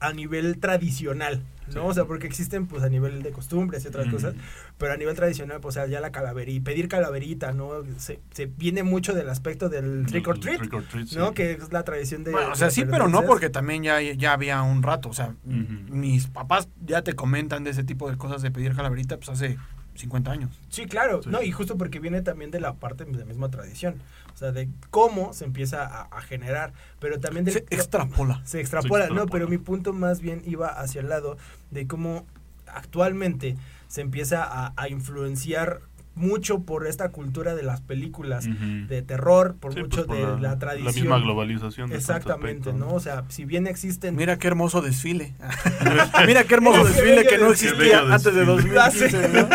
[0.02, 1.72] a nivel tradicional, ¿no?
[1.72, 1.78] Sí.
[1.78, 4.34] O sea, porque existen pues a nivel de costumbres y otras cosas,
[4.78, 7.84] pero a nivel tradicional, pues o sea, ya la calaverita, pedir calaverita, ¿no?
[7.98, 11.16] Se, se viene mucho del aspecto del trick or treat, Trick or treat, sí.
[11.16, 11.32] ¿no?
[11.32, 12.32] Que es la tradición de...
[12.32, 15.08] Bueno, o sea, sí, pero no porque también ya, ya había un rato.
[15.08, 19.16] O sea, mis papás ya te comentan de ese tipo de cosas de pedir calaverita
[19.16, 19.58] pues hace
[19.94, 20.60] 50 años.
[20.68, 21.28] Sí, claro, Sí.
[21.30, 23.96] no, y justo porque viene también de la parte de la misma tradición,
[24.34, 27.54] o sea, de cómo se empieza a, a generar, pero también del...
[27.54, 28.40] Se extrapola.
[28.44, 31.36] se extrapola, Se no, pero mi punto más bien iba hacia el lado
[31.70, 32.26] de cómo
[32.66, 33.56] actualmente
[33.88, 35.80] se empieza a, a influenciar
[36.14, 38.46] mucho por esta cultura de las películas
[38.88, 40.86] de terror, por Sí, mucho pues, por de la, tradición.
[40.86, 41.90] La misma globalización.
[41.90, 42.94] de Exactamente, aspecto, ¿no?
[42.94, 44.14] O sea, si bien existen...
[44.16, 45.34] Mira qué hermoso desfile.
[46.26, 48.74] Mira qué hermoso desfile que no existía antes de desfile.
[48.74, 49.28] 2015.
[49.28, 49.48] ¿no?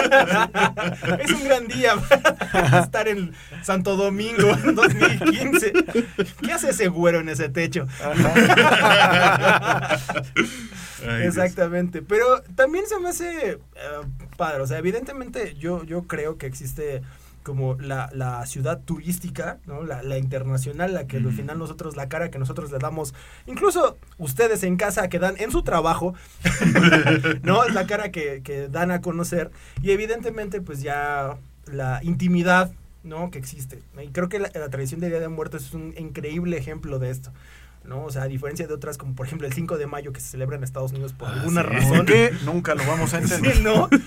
[1.19, 1.93] es un gran día
[2.51, 5.73] para estar en Santo Domingo en 2015.
[6.41, 7.87] ¿Qué hace ese güero en ese techo?
[8.03, 8.31] Ay, Dios.
[11.21, 13.59] Exactamente, pero también se me hace eh,
[14.35, 17.01] padre, o sea, evidentemente yo, yo creo que existe
[17.47, 19.83] como la, la ciudad turística, ¿no?
[19.83, 23.13] La, la internacional, la que al final nosotros, la cara que nosotros le damos,
[23.45, 26.13] incluso ustedes en casa que dan en su trabajo,
[27.43, 27.63] ¿no?
[27.63, 29.49] Es la cara que, que dan a conocer
[29.81, 31.37] y evidentemente pues ya
[31.71, 32.69] la intimidad,
[33.03, 33.31] ¿no?
[33.31, 33.81] Que existe.
[34.03, 37.11] Y creo que la, la tradición de Día de Muertos es un increíble ejemplo de
[37.11, 37.31] esto.
[37.87, 38.03] ¿No?
[38.03, 40.27] O sea, a diferencia de otras, como por ejemplo el 5 de mayo que se
[40.29, 41.67] celebra en Estados Unidos por Ah, alguna sí.
[41.69, 42.05] razón.
[42.45, 43.55] Nunca lo vamos a entender.
[43.55, 43.89] Sí, ¿no?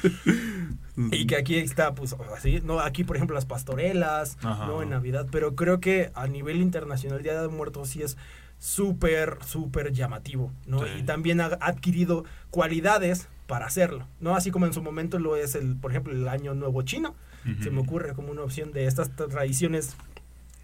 [1.13, 2.81] Y que aquí está, pues, así, ¿no?
[2.81, 4.67] Aquí, por ejemplo, las pastorelas, Ajá.
[4.67, 4.83] ¿no?
[4.83, 5.27] En Navidad.
[5.33, 8.19] Pero creo que a nivel internacional, Día de Muertos sí es
[8.59, 10.81] súper, súper llamativo, ¿no?
[10.81, 10.91] Sí.
[10.99, 14.37] Y también ha adquirido cualidades para hacerlo, ¿no?
[14.37, 17.15] Así como en su momento lo es, el por ejemplo, el Año Nuevo Chino.
[17.63, 19.97] Se me ocurre como una opción de estas tradiciones,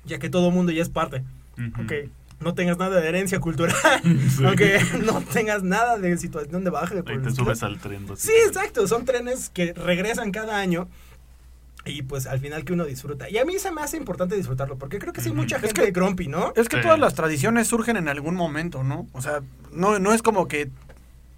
[0.04, 1.24] ya que todo mundo ya es parte.
[1.56, 1.70] Ujú.
[1.76, 3.74] Aunque no tengas nada de herencia cultural,
[4.36, 4.44] Sí.
[4.44, 6.94] aunque no tengas nada de situación de baja.
[7.06, 8.06] Ahí el te subes al tren.
[8.16, 8.86] Sí, exacto.
[8.86, 10.88] Son trenes que regresan cada año.
[11.84, 13.30] Y pues al final que uno disfruta.
[13.30, 15.82] Y a mí se me hace importante disfrutarlo, porque creo que sí mucha Es gente
[15.84, 16.52] que- grumpy, ¿no?
[16.56, 16.82] Es que Sí.
[16.82, 19.06] todas las tradiciones surgen en algún momento, ¿no?
[19.12, 19.40] O sea,
[19.72, 20.68] no, no es como que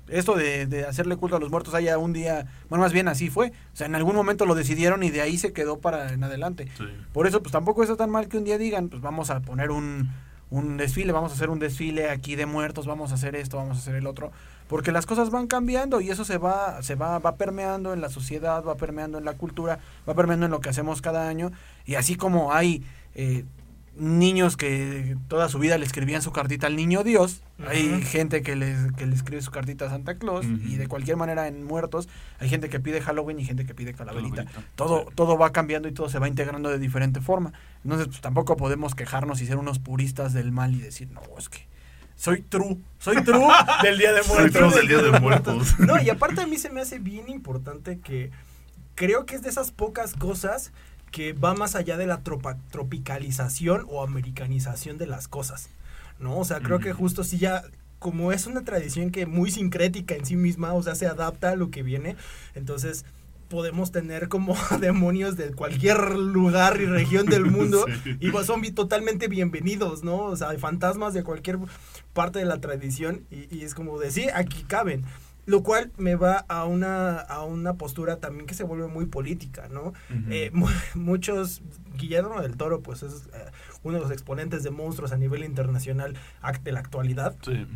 [0.08, 3.28] esto de, de hacerle culto a los muertos haya un día, bueno, más bien así
[3.28, 3.48] fue.
[3.74, 6.66] O sea, en algún momento lo decidieron y de ahí se quedó para en adelante.
[6.78, 6.84] Sí.
[7.12, 9.70] Por eso, pues tampoco está tan mal que un día digan, pues vamos a poner
[9.70, 10.11] un,
[10.50, 13.76] un desfile, vamos a hacer un desfile aquí de muertos, vamos a hacer esto, vamos
[13.76, 14.32] a hacer el otro.
[14.68, 18.11] Porque las cosas van cambiando y eso se va, se va, va permeando en la
[18.11, 21.52] sociedad, va permeando en la cultura, va permeando en lo que hacemos cada año.
[21.87, 22.84] Y así como hay
[23.14, 23.44] eh,
[23.98, 28.54] niños que toda su vida le escribían su cartita al niño Dios, hay gente que
[28.56, 32.08] les, que le escribe su cartita a Santa Claus y de cualquier manera en muertos
[32.38, 34.44] hay gente que pide Halloween y gente que pide calaverita.
[34.44, 34.62] Calaverita.
[34.76, 35.14] Todo, Sí.
[35.16, 37.52] todo va cambiando y todo se va integrando de diferente forma.
[37.82, 41.48] Entonces, pues tampoco podemos quejarnos y ser unos puristas del mal y decir, no, es
[41.48, 41.66] que
[42.14, 43.46] soy true, soy true
[43.82, 44.61] del Día de Soy Muertos.
[44.70, 45.78] true del Día de Muertos.
[45.80, 48.30] No, y aparte a mí se me hace bien importante que
[48.94, 50.72] creo que es de esas pocas cosas
[51.10, 55.68] que va más allá de la tropa- tropicalización o americanización de las cosas.
[56.20, 56.36] ¿No?
[56.38, 57.62] O sea, creo que justo si ya
[58.00, 61.56] como es una tradición que muy sincrética en sí misma, o sea, se adapta a
[61.56, 62.16] lo que viene,
[62.54, 63.04] entonces
[63.48, 68.16] podemos tener como demonios de cualquier lugar y región del mundo Sí.
[68.20, 70.16] y pues son totalmente bienvenidos, ¿no?
[70.24, 71.58] O sea, hay fantasmas de cualquier
[72.12, 75.04] parte de la tradición y, y es como de, sí, aquí caben.
[75.48, 79.68] Lo cual me va a una, a una postura también que se vuelve muy política,
[79.72, 79.94] ¿no?
[80.28, 81.62] Eh, mu- muchos,
[81.96, 83.46] Guillermo del Toro, pues es eh,
[83.82, 87.34] uno de los exponentes de monstruos a nivel internacional ac- de la actualidad.
[87.42, 87.66] Sí.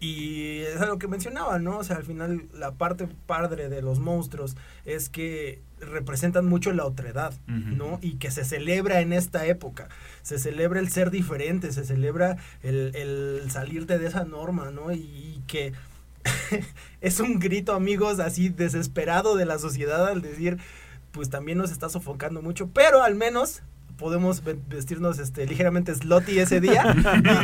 [0.00, 1.78] Y es algo que mencionaba, ¿no?
[1.78, 6.84] O sea, al final la parte padre de los monstruos es que representan mucho la
[6.84, 7.76] otredad, Ujú.
[7.76, 7.98] ¿no?
[8.02, 9.88] Y que se celebra en esta época.
[10.22, 14.92] Se celebra el ser diferente, se celebra el, el salirte de esa norma, ¿no?
[14.92, 15.72] Y, y que
[17.00, 20.58] es un grito, amigos, así desesperado de la sociedad al decir,
[21.12, 23.62] pues también nos está sofocando mucho, pero al menos
[23.96, 26.94] podemos ve- vestirnos este ligeramente slotty ese día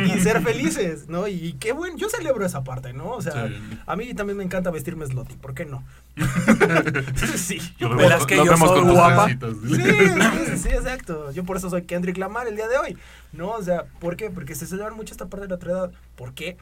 [0.05, 1.27] y, y ser felices, ¿no?
[1.27, 3.09] Y qué bueno, yo celebro esa parte, ¿no?
[3.09, 3.79] O sea, Sí.
[3.87, 5.83] a mí también me encanta vestirme slotty, ¿por qué no?
[7.35, 9.29] sí, yo Lo verás que lo yo soy guapa.
[9.29, 9.37] Sí,
[9.75, 11.31] sí, sí, exacto.
[11.31, 12.97] Yo por eso soy Kendrick Lamar el día de hoy.
[13.31, 13.49] ¿No?
[13.51, 14.29] O sea, ¿por qué?
[14.29, 15.91] Porque se celebra mucho esta parte de la otra edad.
[16.15, 16.57] ¿Por qué?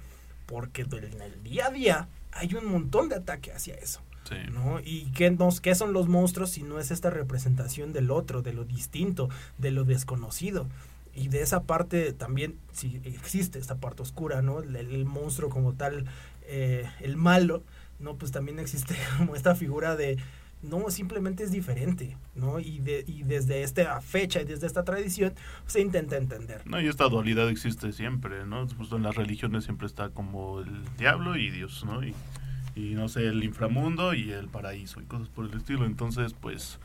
[0.46, 4.02] Porque en el día a día hay un montón de ataque hacia eso.
[4.28, 4.36] Sí.
[4.52, 4.80] ¿no?
[4.80, 8.54] ¿Y qué, nos, qué son los monstruos si no es esta representación del otro, de
[8.54, 10.68] lo distinto, de lo desconocido?
[11.14, 14.60] Y de esa parte también, si existe esta parte oscura, ¿no?
[14.60, 16.06] El, el monstruo como tal,
[16.44, 17.64] eh, el malo,
[18.00, 18.16] ¿no?
[18.16, 20.18] Pues también existe como esta figura de,
[20.64, 22.60] no, simplemente es diferente, ¿no?
[22.60, 25.34] Y, de, y desde esta fecha y desde esta tradición
[25.66, 26.62] se intenta entender.
[26.66, 28.68] No, y esta dualidad existe siempre, ¿no?
[28.68, 32.04] Justo en las religiones siempre está como el diablo y Dios, ¿no?
[32.04, 32.14] Y,
[32.76, 35.86] y no sé, el inframundo y el paraíso y cosas por el estilo.
[35.86, 36.78] Entonces, pues,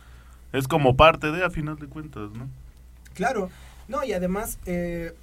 [0.52, 2.48] es como parte de, a final de cuentas, ¿no?
[3.14, 3.50] Claro,
[3.88, 5.14] no, y además, eh,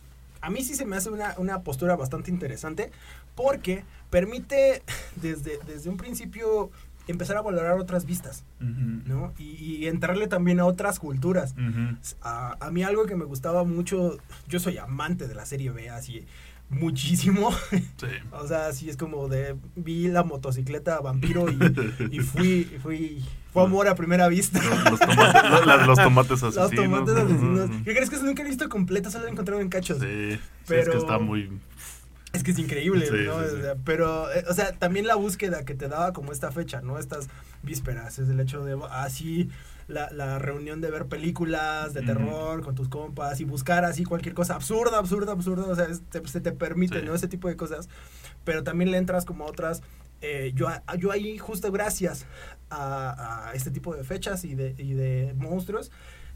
[0.42, 2.92] a mí sí se me hace una, una postura bastante interesante
[3.36, 4.84] porque permite
[5.16, 6.70] desde, desde un principio
[7.08, 9.34] empezar a valorar otras vistas, ¿no?
[9.38, 9.44] Y,
[9.78, 11.54] y entrarle también a otras culturas.
[12.22, 15.90] A, a mí algo que me gustaba mucho, yo soy amante de la serie B,
[15.90, 16.26] así
[16.70, 17.52] muchísimo.
[17.98, 18.08] Sí.
[18.32, 21.58] o sea, así es como de vi la motocicleta vampiro y,
[22.10, 24.60] y fui, fui, fue amor a primera vista.
[24.90, 27.06] Los, tomates, los, las- los tomates Los asesinos.
[27.06, 27.70] tomates asesinos.
[27.84, 29.12] ¿Qué crees que eso nunca he visto completa?
[29.12, 30.00] Solo lo he encontrado en cachos.
[30.00, 31.52] Sí, sí, es Pero- que está muy...
[32.34, 33.40] Es que es increíble, Sí, ¿no?
[33.42, 33.68] sí, sí.
[33.86, 36.98] Pero, eh, o sea, también la búsqueda que te daba como esta fecha, ¿no?
[36.98, 37.28] Estas
[37.62, 39.50] vísperas, es el hecho de así
[39.88, 44.34] la, la reunión de ver películas de terror con tus compas y buscar así cualquier
[44.34, 47.04] cosa absurda, absurda, absurda, o sea, es- te- se te permite.
[47.04, 47.14] ¿no?
[47.14, 47.88] Ese tipo de cosas,
[48.44, 49.82] pero también le entras como a otras,
[50.22, 52.26] eh, yo, yo ahí justo gracias
[52.70, 55.92] a, a este tipo de fechas y de, y de monstruos,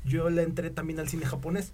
[0.08, 1.72] yo le entré también al cine japonés.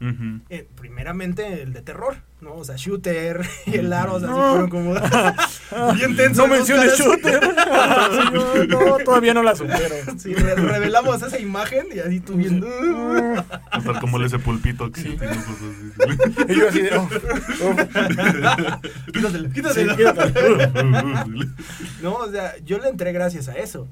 [0.49, 2.55] Eh, primeramente el de terror, ¿no?
[2.55, 4.49] O sea, Shooter y el Aro, o sea, sí No.
[4.51, 4.93] fueron como
[5.95, 6.47] bien tensos.
[6.47, 7.39] No menciones shooter.
[7.43, 9.95] Sí, no, todavía no la supero.
[10.17, 12.67] Sí, re- revelamos esa imagen y así tú viendo.
[13.71, 16.53] Hasta como ese pulpito que tiene cosas así.
[16.53, 17.09] Y yo así de, oh,
[17.63, 17.75] oh,
[19.73, 19.85] sí.
[22.01, 23.87] No, o sea, yo le entré gracias a eso.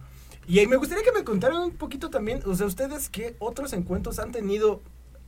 [0.47, 4.19] Y me gustaría que me contaran un poquito también, o sea, ustedes qué otros encuentros
[4.19, 4.81] han tenido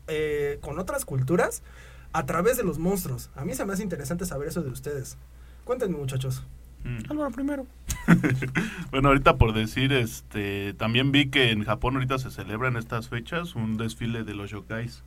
[0.07, 1.63] eh, con otras culturas
[2.11, 3.29] a través de los monstruos.
[3.35, 5.17] A mí se me hace interesante saber eso de ustedes.
[5.63, 6.43] Cuéntenme, muchachos.
[6.83, 7.11] Mm.
[7.11, 7.67] Álvaro primero.
[8.91, 13.09] Bueno, ahorita por decir, este, también vi que en Japón ahorita se celebra en estas
[13.09, 15.03] fechas un desfile de los yokais,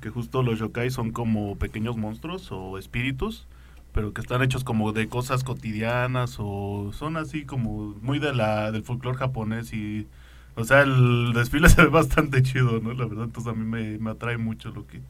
[0.00, 3.48] que justo los yokais son como pequeños monstruos o espíritus,
[3.96, 8.70] pero que están hechos como de cosas cotidianas o son así como muy de la
[8.70, 10.06] del folclore japonés y
[10.54, 12.92] O sea, el desfile se ve bastante chido, ¿no?
[12.92, 15.00] La verdad, entonces a mí me, me atrae mucho lo que,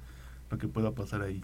[0.53, 1.43] lo que pueda pasar ahí.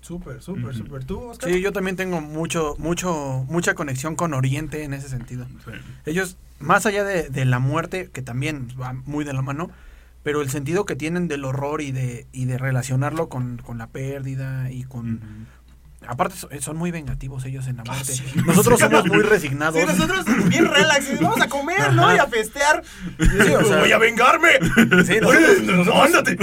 [0.00, 0.78] Súper, súper, Ujú.
[0.78, 1.04] súper.
[1.04, 1.48] ¿Tú, Oscar?
[1.48, 5.46] Sí, yo también tengo mucho, mucho, mucha conexión con Oriente en ese sentido.
[5.64, 5.70] Sí.
[6.06, 9.70] Ellos, más allá de, de la muerte, que también va muy de la mano,
[10.24, 13.86] pero el sentido que tienen del horror y de, y de relacionarlo con, con la
[13.86, 15.14] pérdida y con...
[15.14, 15.26] Ujú.
[16.08, 18.12] Aparte so- son muy vengativos ellos en la Ah, muerte.
[18.12, 18.24] sí.
[18.46, 19.80] Nosotros somos muy resignados.
[19.80, 22.04] Sí, nosotros bien relax, vamos a comer, ¿no?
[22.06, 22.16] Ajá.
[22.16, 22.82] Y a festear.
[23.60, 24.48] O sea- voy a vengarme.
[25.06, 26.38] Sí, nosotros, nosotros- ¡Ándate!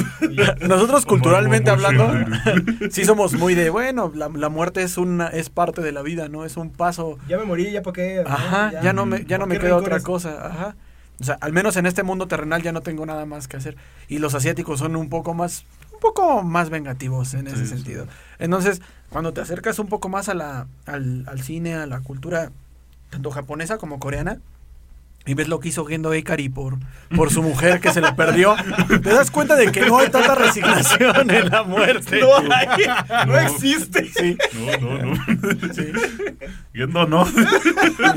[0.68, 2.12] nosotros culturalmente hablando,
[2.92, 6.30] sí somos muy de, bueno, la, la muerte es una es parte de la vida,
[6.30, 6.46] ¿no?
[6.46, 8.24] Es un paso Ya me morí, ya para qué.
[8.26, 8.30] ¿no?
[8.30, 10.76] Ajá, ya, no me, ya no ¿para me queda otra cosa, ajá.
[11.22, 13.76] O sea, al menos en este mundo terrenal ya no tengo nada más que hacer.
[14.08, 15.66] Y los asiáticos son un poco más,
[16.00, 17.68] un poco más vengativos en ese sí.
[17.68, 18.08] sentido.
[18.40, 22.52] Entonces, cuando te acercas un poco más a la, al, al cine, a la cultura,
[23.10, 24.40] tanto japonesa como coreana,
[25.26, 26.78] y ves lo que hizo Gendo Ikari por,
[27.16, 28.56] por su mujer que se le perdió,
[28.88, 32.20] te das cuenta de que no hay tanta resignación en la muerte.
[32.22, 32.68] No hay,
[33.10, 33.38] no, No.
[33.40, 34.10] existe.
[34.12, 34.38] Sí,
[34.82, 35.74] No, no, no.
[35.74, 35.92] sí.
[36.74, 37.26] Yendo, no.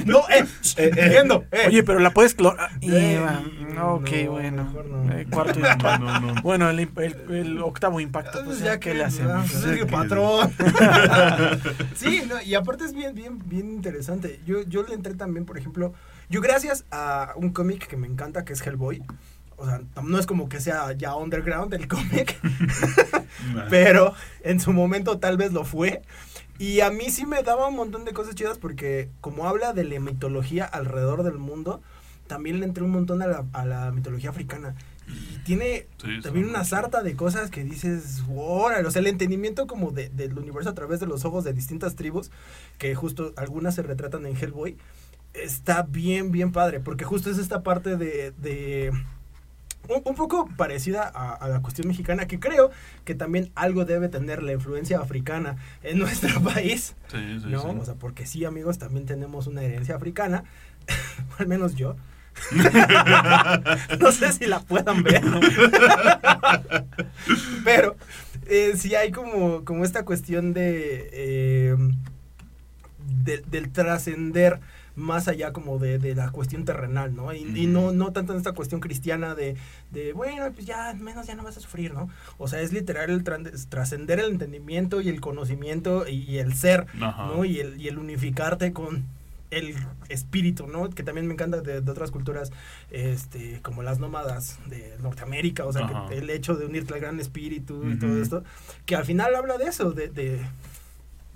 [0.06, 0.44] No, eh,
[0.76, 1.64] eh, eh, Gendo, eh.
[1.68, 2.70] Oye, pero la puedes clonar.
[2.82, 3.20] Eh,
[3.80, 4.72] ok, no, bueno.
[5.30, 5.58] cuarto
[5.98, 6.34] no.
[6.42, 9.32] Bueno, el, el- el octavo impacto, pues ya que le hacemos.
[9.32, 10.52] ah, Sí, pues, patrón.
[11.94, 14.40] sí, no, y aparte es bien, bien, bien interesante.
[14.46, 15.92] Yo, yo le entré también, por ejemplo,
[16.32, 19.02] yo gracias a un cómic que me encanta, que es Hellboy.
[19.58, 22.40] O sea, no es como que sea ya underground el cómic,
[23.70, 26.00] pero en su momento tal vez lo fue.
[26.58, 29.84] Y a mí sí me daba un montón de cosas chidas porque como habla de
[29.84, 31.82] la mitología alrededor del mundo,
[32.26, 34.74] también le entré un montón a la, a la mitología africana.
[35.06, 39.66] Y tiene Sí, también una sarta de cosas que dices, órale, o sea, el entendimiento
[39.66, 42.30] como de, del universo a través de los ojos de distintas tribus,
[42.78, 44.78] que justo algunas se retratan en Hellboy,
[45.34, 48.32] está bien, bien padre, porque justo es esta parte de...
[48.38, 48.92] de
[49.88, 52.70] un, un poco parecida a, a la cuestión mexicana, que creo
[53.04, 57.62] que también algo debe tener la influencia africana en nuestro país, Sí, sí, ¿no?
[57.62, 57.76] sí.
[57.80, 60.44] O sea, porque sí, amigos, también tenemos una herencia africana,
[61.38, 61.96] al menos yo.
[64.00, 65.20] no sé si la puedan ver.
[67.64, 67.96] Pero
[68.46, 71.76] eh, sí hay como, como esta cuestión de, eh,
[73.24, 74.60] de- del trascender
[74.96, 77.32] más allá como de, de la cuestión terrenal, ¿no?
[77.32, 79.56] Y, y no, no tanto en esta cuestión cristiana de,
[79.90, 82.08] de, bueno, pues ya, menos ya no vas a sufrir, ¿no?
[82.38, 83.24] O sea, es literal el
[83.68, 87.26] trascender el entendimiento y el conocimiento y, y el ser, Ajá.
[87.26, 87.44] ¿no?
[87.44, 89.04] Y el, y el unificarte con
[89.52, 89.76] el
[90.08, 90.88] espíritu, ¿no?
[90.90, 92.50] Que también me encanta de, de otras culturas,
[92.90, 97.20] este, como las nómadas de Norteamérica, o sea, que el hecho de unirte al gran
[97.20, 98.44] espíritu y todo esto,
[98.86, 100.40] que al final habla de eso, de, de,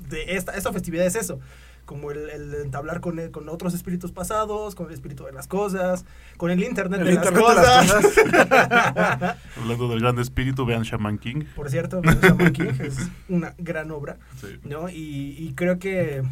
[0.08, 1.40] de esta, esta festividad es eso,
[1.86, 5.46] como el, el entablar con, el- con otros espíritus pasados, con el espíritu de las
[5.46, 6.04] cosas,
[6.36, 9.36] con el internet, El de, internet las de las cosas.
[9.56, 11.44] Hablando del gran espíritu, vean Shaman King.
[11.54, 14.16] Por cierto, Shaman King es una gran obra.
[14.40, 14.58] Sí.
[14.64, 14.88] ¿no?
[14.90, 16.22] Y, y creo que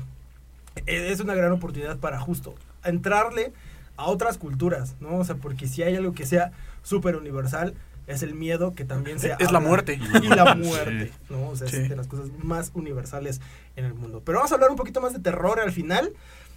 [0.87, 3.53] es una gran oportunidad para justo entrarle
[3.97, 5.19] a otras culturas, ¿no?
[5.19, 6.51] O sea, porque si hay algo que sea
[6.83, 7.75] súper universal,
[8.07, 9.99] es el miedo que también se Es la muerte.
[10.23, 11.49] Y la muerte, ¿no?
[11.49, 11.77] O sea, Sí.
[11.77, 13.41] es de las cosas más universales
[13.77, 14.23] en el mundo.
[14.25, 16.13] Pero vamos a hablar un poquito más de terror al final.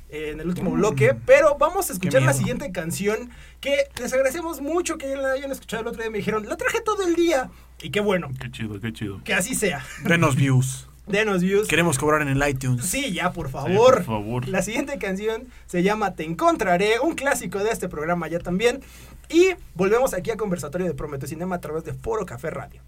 [0.10, 0.76] eh, En el último Mm.
[0.76, 3.30] bloque, pero vamos a escuchar la siguiente canción
[3.60, 6.10] que les agradecemos mucho que la hayan escuchado el otro día.
[6.12, 7.50] Me dijeron, la traje todo el día.
[7.82, 9.22] Y qué bueno, Qué chido, qué chido.
[9.26, 9.84] que así sea.
[10.06, 10.88] Denos views.
[11.08, 11.68] Denos views.
[11.70, 12.86] Queremos cobrar en el iTunes.
[12.86, 13.95] Sí, ya, por Sí, favor.
[13.95, 14.48] por favor.
[14.48, 18.82] La siguiente canción se llama Te Encontraré, un clásico de este programa ya también.
[19.30, 22.82] Y volvemos aquí a Conversatorio de Prometeo Cinema a través de Foro Café Radio.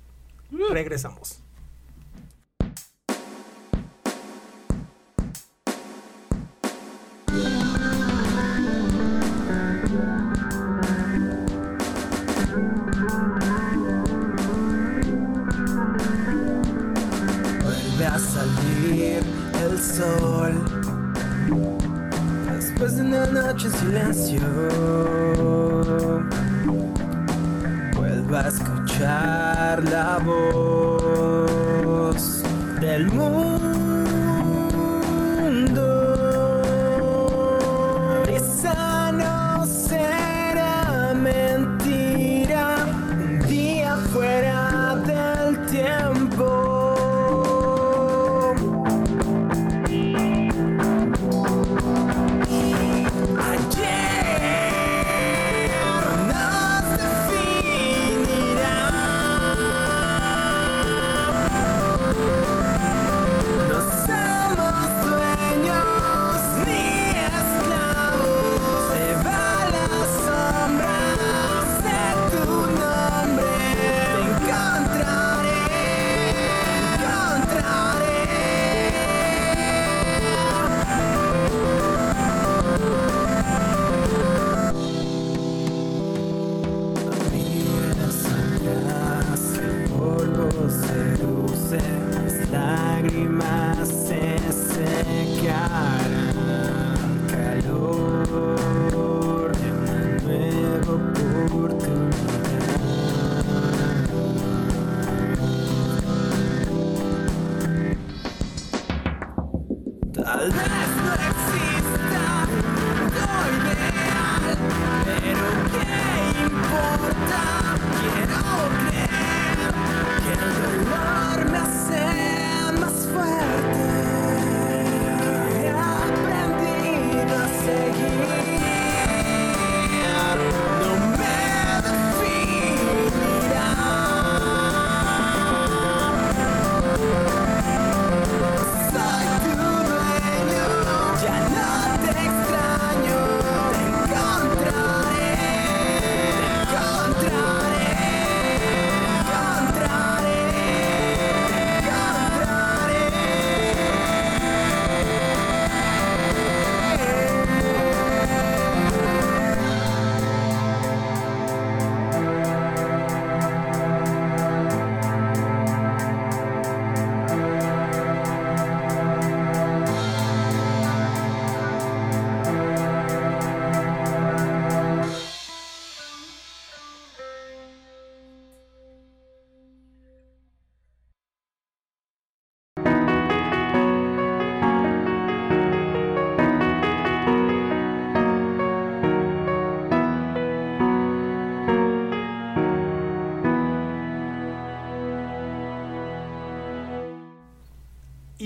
[0.72, 1.44] Regresamos.
[17.64, 19.22] Vuelve a salir
[19.62, 20.80] el sol
[22.80, 24.40] Después de una noche en silencio
[27.94, 31.44] Vuelvo a escuchar la voz
[32.80, 33.49] del mundo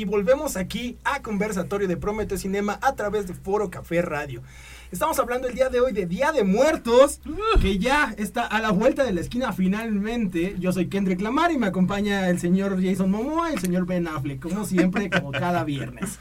[0.03, 4.41] Y volvemos aquí a conversatorio de Prometeo Cinema a través de Foro Café Radio.
[4.91, 7.21] Estamos hablando el día de hoy de Día de Muertos,
[7.61, 10.57] que ya está a la vuelta de la esquina finalmente.
[10.59, 14.05] Yo soy Kendrick Lamar y me acompaña el señor Jason Momoa y el señor Ben
[14.05, 16.19] Affleck, como siempre, como cada viernes.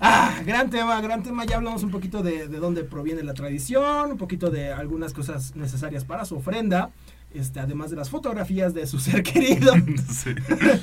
[0.00, 1.44] Ah, gran tema, gran tema.
[1.44, 5.54] Ya hablamos un poquito de, de dónde proviene la tradición, un poquito de algunas cosas
[5.54, 6.88] necesarias para su ofrenda.
[7.34, 9.72] Este, además de las fotografías de su ser querido.
[10.10, 10.30] Sí.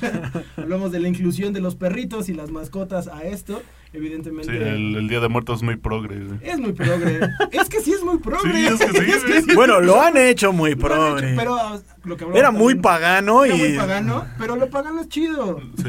[0.58, 3.62] Hablamos de la inclusión de los perritos y las mascotas a esto.
[3.91, 4.52] Evidentemente.
[4.52, 6.24] Sí, el, el Día de Muertos es muy progre.
[6.24, 6.39] güey.
[6.43, 7.22] Es muy progre.
[7.52, 8.52] es que sí es muy progre.
[8.54, 9.41] Sí, es que sí, Es güey.
[9.41, 9.56] sí.
[9.56, 11.30] Bueno, lo han hecho muy progre.
[11.34, 13.60] hecho, Pero lo que hablamos Era muy también- pagano Era y.
[13.60, 15.60] muy pagano, pero lo pagano es chido.
[15.78, 15.84] Sí,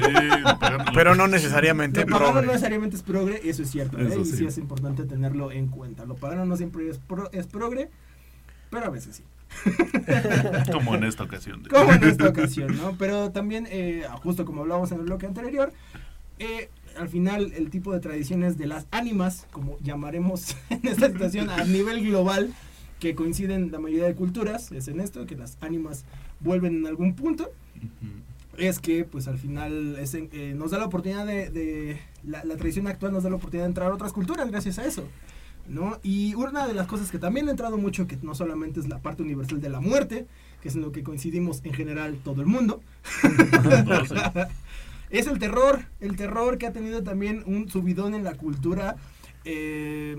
[0.95, 3.99] Pero no necesariamente Lo pagano no necesariamente es progre, eso es cierto.
[3.99, 4.07] ¿eh?
[4.09, 4.47] Eso Y sí sí.
[4.47, 6.07] es importante tenerlo en cuenta.
[6.07, 7.91] Lo pagano no siempre es, pro- es progre,
[8.71, 9.25] pero a veces sí.
[10.73, 11.63] Como en esta ocasión.
[11.63, 12.97] de- Como en esta ocasión, ¿no?
[12.99, 15.73] Pero también, eh, justo como hablábamos en el bloque anterior,
[16.39, 21.51] eh, al final el tipo de tradiciones de las ánimas, como llamaremos en esta situación
[21.51, 22.53] a nivel global,
[22.99, 26.05] que coinciden la mayoría de culturas, es en esto, que las ánimas
[26.41, 27.51] vuelven en algún punto,
[28.59, 32.45] es que pues al final es en- eh, nos da la oportunidad de, de- la,
[32.45, 35.05] la tradición actual nos da la oportunidad de entrar a otras culturas gracias a eso.
[36.03, 38.99] Y una de las cosas que también ha entrado mucho, que no solamente es la
[38.99, 40.27] parte universal de la muerte,
[40.61, 42.83] que es en lo que coincidimos en general todo el mundo,
[45.11, 48.97] es el terror, el terror que ha tenido también un subidón en la cultura,
[49.45, 50.17] eh,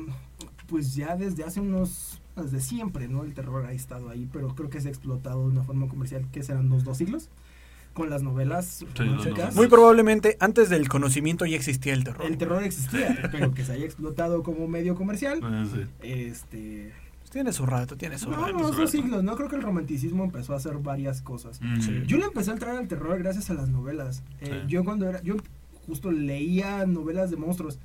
[0.67, 3.23] pues ya desde hace unos, desde siempre, ¿no?
[3.23, 6.25] El terror ha estado ahí, pero creo que se ha explotado de una forma comercial,
[6.31, 7.29] que serán los dos siglos,
[7.93, 8.85] con las novelas.
[9.55, 12.25] Muy probablemente antes del conocimiento ya existía el terror.
[12.25, 15.39] El terror existía, pero que se haya explotado como medio comercial.
[15.73, 15.81] Sí.
[16.01, 16.93] Este.
[17.31, 18.57] Tiene su rato, tiene su No, rato.
[18.57, 19.37] no, son siglos, ¿no?
[19.37, 21.61] Creo que el romanticismo empezó a hacer varias cosas.
[21.61, 22.03] Mm.
[22.05, 24.21] Yo le empecé a entrar al terror gracias a las novelas.
[24.41, 24.67] Eh, Sí.
[24.67, 25.21] Yo cuando era.
[25.23, 25.35] Yo
[25.87, 27.79] justo leía novelas de monstruos.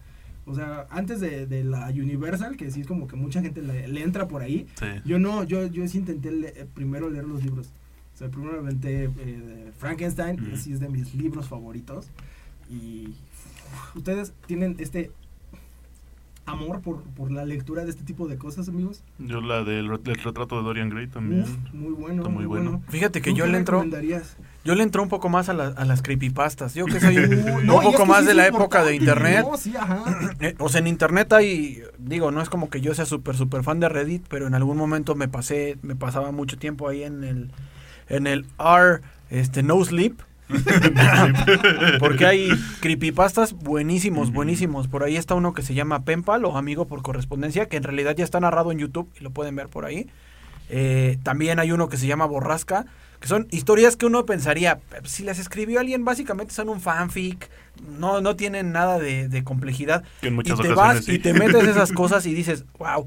[0.46, 3.86] O sea, antes de, de la Universal, que sí es como que mucha gente le,
[3.88, 4.66] le entra por ahí.
[4.78, 4.86] Sí.
[5.04, 7.72] Yo no, yo, yo sí intenté le- eh, primero leer los libros.
[8.16, 12.08] O sea, primero me aventé eh, Frankenstein, así es de mis libros favoritos.
[12.70, 13.14] Y
[13.94, 15.10] ustedes tienen este
[16.46, 19.02] amor por, por la lectura de este tipo de cosas, amigos.
[19.18, 21.42] Yo la del, re- del retrato de Dorian Gray también.
[21.42, 22.70] Uf, muy bueno, Está muy muy bueno.
[22.70, 22.84] bueno.
[22.88, 23.84] Fíjate que ¿Tú yo le entro,
[24.64, 26.72] yo le entro un poco más a, la- a las creepypastas.
[26.74, 29.44] Yo que soy un No, poco que más sí de la época de internet.
[29.46, 30.04] No, sí, ajá.
[30.40, 33.62] Eh, o sea, en internet hay, digo, no es como que yo sea súper, súper
[33.64, 37.24] fan de Reddit, pero en algún momento me pasé, me pasaba mucho tiempo ahí en
[37.24, 37.50] el,
[38.08, 39.00] en el R,
[39.30, 40.20] este, No Sleep.
[41.98, 42.50] Porque hay
[42.80, 44.86] creepypastas buenísimos, buenísimos.
[44.86, 48.14] Por ahí está uno que se llama Penpal o Amigo por Correspondencia, que en realidad
[48.16, 50.08] ya está narrado en YouTube y lo pueden ver por ahí.
[50.68, 52.86] Eh, también hay uno que se llama Borrasca,
[53.20, 57.48] que son historias que uno pensaría, si las escribió alguien, básicamente son un fanfic,
[57.98, 60.04] no, no tienen nada de, de complejidad.
[60.20, 61.12] Que en muchas y te vas sí.
[61.14, 63.06] y te metes esas cosas y dices, wow,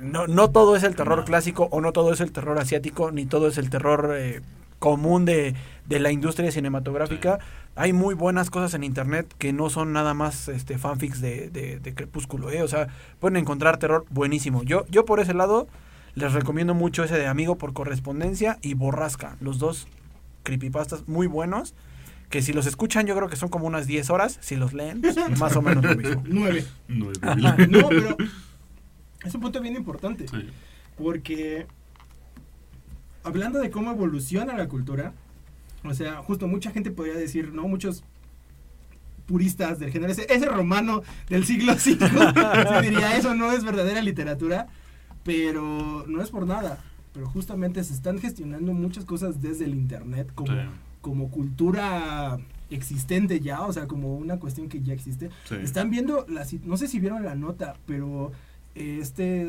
[0.00, 1.24] no, no todo es el terror No.
[1.24, 4.40] clásico o no todo es el terror asiático, ni todo es el terror eh,
[4.78, 5.54] común de,
[5.86, 7.38] de la industria cinematográfica.
[7.76, 11.78] Hay muy buenas cosas en internet que no son nada más este fanfics de, de,
[11.78, 12.62] de Crepúsculo, ¿eh?
[12.62, 12.88] O sea,
[13.20, 14.62] pueden encontrar terror buenísimo.
[14.62, 15.68] Yo, yo por ese lado
[16.14, 19.86] les recomiendo mucho ese de Amigo por Correspondencia y Borrasca, los dos
[20.42, 21.74] creepypastas muy buenos
[22.30, 25.00] que si los escuchan yo creo que son como unas 10 horas, si los leen,
[25.00, 26.22] pues, más o menos lo mismo.
[26.26, 26.64] Nueve.
[26.88, 27.56] Nueve Ajá.
[27.56, 27.70] mil.
[27.70, 28.16] No, pero
[29.24, 30.28] es un punto bien importante.
[30.28, 30.48] Sí.
[30.96, 31.66] Porque
[33.24, 35.12] hablando de cómo evoluciona la cultura,
[35.84, 37.68] o sea, justo mucha gente podría decir, ¿no?
[37.68, 38.04] Muchos
[39.26, 44.00] puristas del género, ese, ese romano del siglo V, se diría, eso no es verdadera
[44.00, 44.68] literatura,
[45.22, 46.82] pero no es por nada.
[47.12, 50.58] Pero justamente se están gestionando muchas cosas desde el Internet como, Sí.
[51.02, 52.38] como cultura
[52.70, 55.30] existente ya, o sea, como una cuestión que ya existe.
[55.44, 55.56] Sí.
[55.56, 58.32] Están viendo, la, no sé si vieron la nota, pero
[58.78, 59.48] este,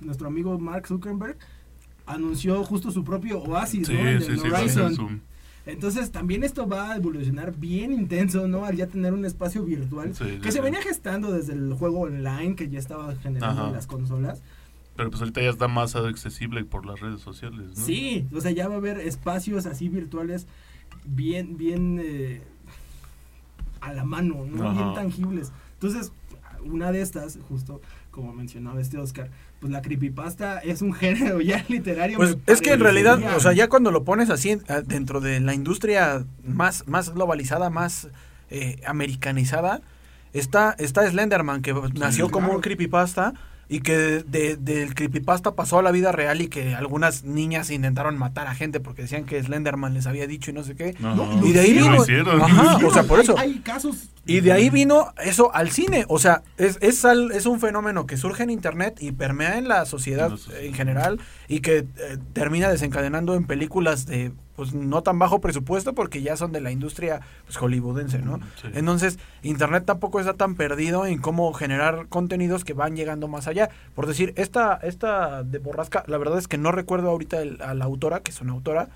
[0.00, 1.36] nuestro amigo Mark Zuckerberg
[2.04, 4.08] anunció justo su propio Oasis, Sí, ¿no?
[4.08, 5.22] El sí, sí, Horizon.
[5.66, 8.64] Entonces también esto va a evolucionar bien intenso, ¿no?
[8.64, 12.68] Al ya tener un espacio virtual que se venía gestando desde el juego online que
[12.68, 13.68] ya estaba generando Ajá.
[13.68, 14.42] en las consolas.
[14.94, 17.84] Pero pues ahorita ya está más accesible por las redes sociales, ¿no?
[17.84, 20.46] Sí, o sea, ya va a haber espacios así virtuales
[21.04, 22.42] bien, bien eh,
[23.80, 24.68] a la mano, ¿no?
[24.68, 24.82] Ajá.
[24.82, 25.52] Bien tangibles.
[25.74, 26.12] Entonces,
[26.64, 27.80] una de estas, justo
[28.16, 29.28] como mencionaba este Oscar,
[29.60, 32.16] pues la creepypasta es un género ya literario.
[32.16, 35.20] Pues es que en realidad, o sea, ya cuando lo pones así en- a- dentro
[35.20, 38.08] de la industria más, más globalizada, más
[38.50, 39.82] eh, americanizada,
[40.32, 43.34] está, está Slenderman, que nació como un creepypasta
[43.68, 47.70] y que de- de- del creepypasta pasó a la vida real y que algunas niñas
[47.70, 50.94] intentaron matar a gente porque decían que Slenderman les había dicho y no sé qué.
[51.00, 52.02] No, Y de ahí vino-.
[52.44, 53.38] Ajá, o sea, por hay- eso.
[53.38, 54.08] Hay casos.
[54.24, 56.04] Y de ahí vino eso al cine.
[56.08, 59.68] O sea, es, es, al- es un fenómeno que surge en Internet y permea en
[59.68, 60.62] la sociedad En la sociedad.
[60.62, 61.86] en general y que eh,
[62.32, 66.70] termina desencadenando en películas de pues no tan bajo presupuesto porque ya son de la
[66.70, 68.40] industria pues, hollywoodense, ¿no?
[68.60, 68.68] Sí.
[68.74, 73.68] Entonces, Internet tampoco está tan perdido en cómo generar contenidos que van llegando más allá.
[73.94, 77.74] Por decir, esta, esta de Borrasca, la verdad es que no recuerdo ahorita el- a
[77.74, 78.88] la autora, que es una autora,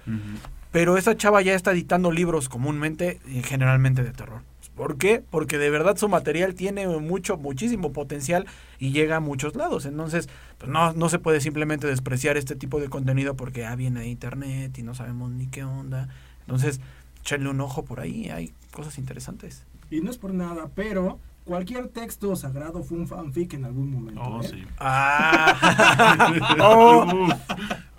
[0.72, 4.42] pero esa chava ya está editando libros comúnmente y generalmente de terror.
[4.81, 5.22] ¿Por qué?
[5.28, 8.47] Porque de verdad su material tiene mucho, muchísimo potencial
[8.78, 9.85] y llega a muchos lados.
[9.85, 14.01] Entonces, pues no, no se puede simplemente despreciar este tipo de contenido porque ah, viene
[14.01, 16.09] de internet y no sabemos ni qué onda.
[16.41, 16.81] Entonces,
[17.20, 19.66] echenle un ojo por ahí, hay cosas interesantes.
[19.91, 24.20] Y no es por nada, pero cualquier texto sagrado fue un fanfic en algún momento.
[24.22, 24.49] Oh, ¿eh?
[24.51, 24.64] sí.
[24.78, 26.32] Ah.
[26.61, 27.28] Oh.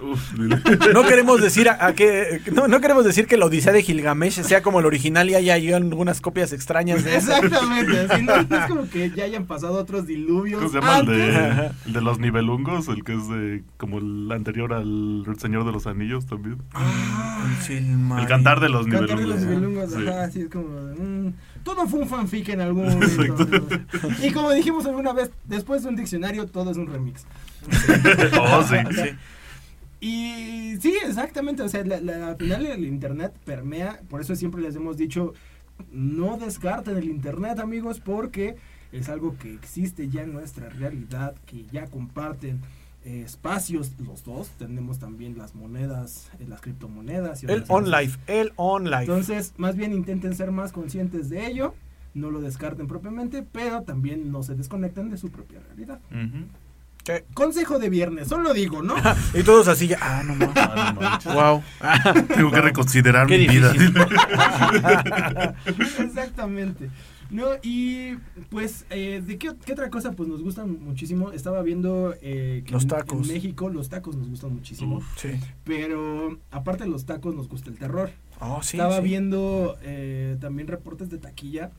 [0.01, 0.39] Uf, uf.
[0.93, 4.41] No queremos decir a, a que no, no queremos decir que la Odisea de Gilgamesh
[4.41, 7.31] sea como el original y haya ahí algunas copias extrañas de eso.
[7.35, 10.59] Exactamente, así no, no es como que ya hayan pasado otros diluvios.
[10.59, 12.87] ¿Cómo se llama el de, el de los nivelungos?
[12.87, 16.57] El que es de, como el anterior al Señor de los Anillos también.
[16.75, 18.19] El Silmarillion.
[18.19, 19.89] El cantar de los Cantar de los nivelungos.
[19.89, 20.07] nivelungos, Sí.
[20.07, 20.67] ajá, así es como,
[20.97, 21.33] mm,
[21.63, 23.30] todo fue un fanfic en algún momento.
[24.23, 27.25] Y como dijimos alguna vez, después de un diccionario, todo es un remix.
[28.39, 28.75] Oh, sí.
[28.95, 29.09] Sí.
[30.03, 34.61] Y sí, exactamente, o sea, la, la- al final el internet permea, por eso siempre
[34.61, 35.33] les hemos dicho,
[35.91, 38.55] no descarten el internet, amigos, porque
[38.91, 42.61] es algo que existe ya en nuestra realidad, que ya comparten
[43.05, 47.43] eh, espacios los dos, tenemos también las monedas, eh, las criptomonedas.
[47.43, 49.01] y El otras on life, el on life.
[49.03, 51.75] Entonces, más bien intenten ser más conscientes de ello,
[52.13, 55.99] no lo descarten propiamente, pero también no se desconecten de su propia realidad.
[57.33, 58.95] Consejo de viernes, solo digo, ¿no?
[59.33, 60.35] Y todos así, ya, ah, no.
[60.55, 61.33] Ah, manches.
[61.33, 61.63] Wow.
[62.27, 63.73] Tengo que reconsiderar mi vida.
[65.99, 66.89] Exactamente.
[67.31, 68.15] No, y
[68.49, 70.11] pues, eh, ¿de qué, qué otra cosa?
[70.11, 71.31] Pues nos gustan muchísimo.
[71.31, 73.27] Estaba viendo eh, que Los en- tacos.
[73.29, 74.97] En, México los tacos nos gustan muchísimo.
[74.97, 75.05] Uf.
[75.17, 75.29] Sí.
[75.63, 78.11] Pero aparte de los tacos nos gusta el terror.
[78.41, 78.75] Oh, sí.
[78.75, 79.03] Estaba sí.
[79.03, 81.71] viendo eh, también reportes de taquilla.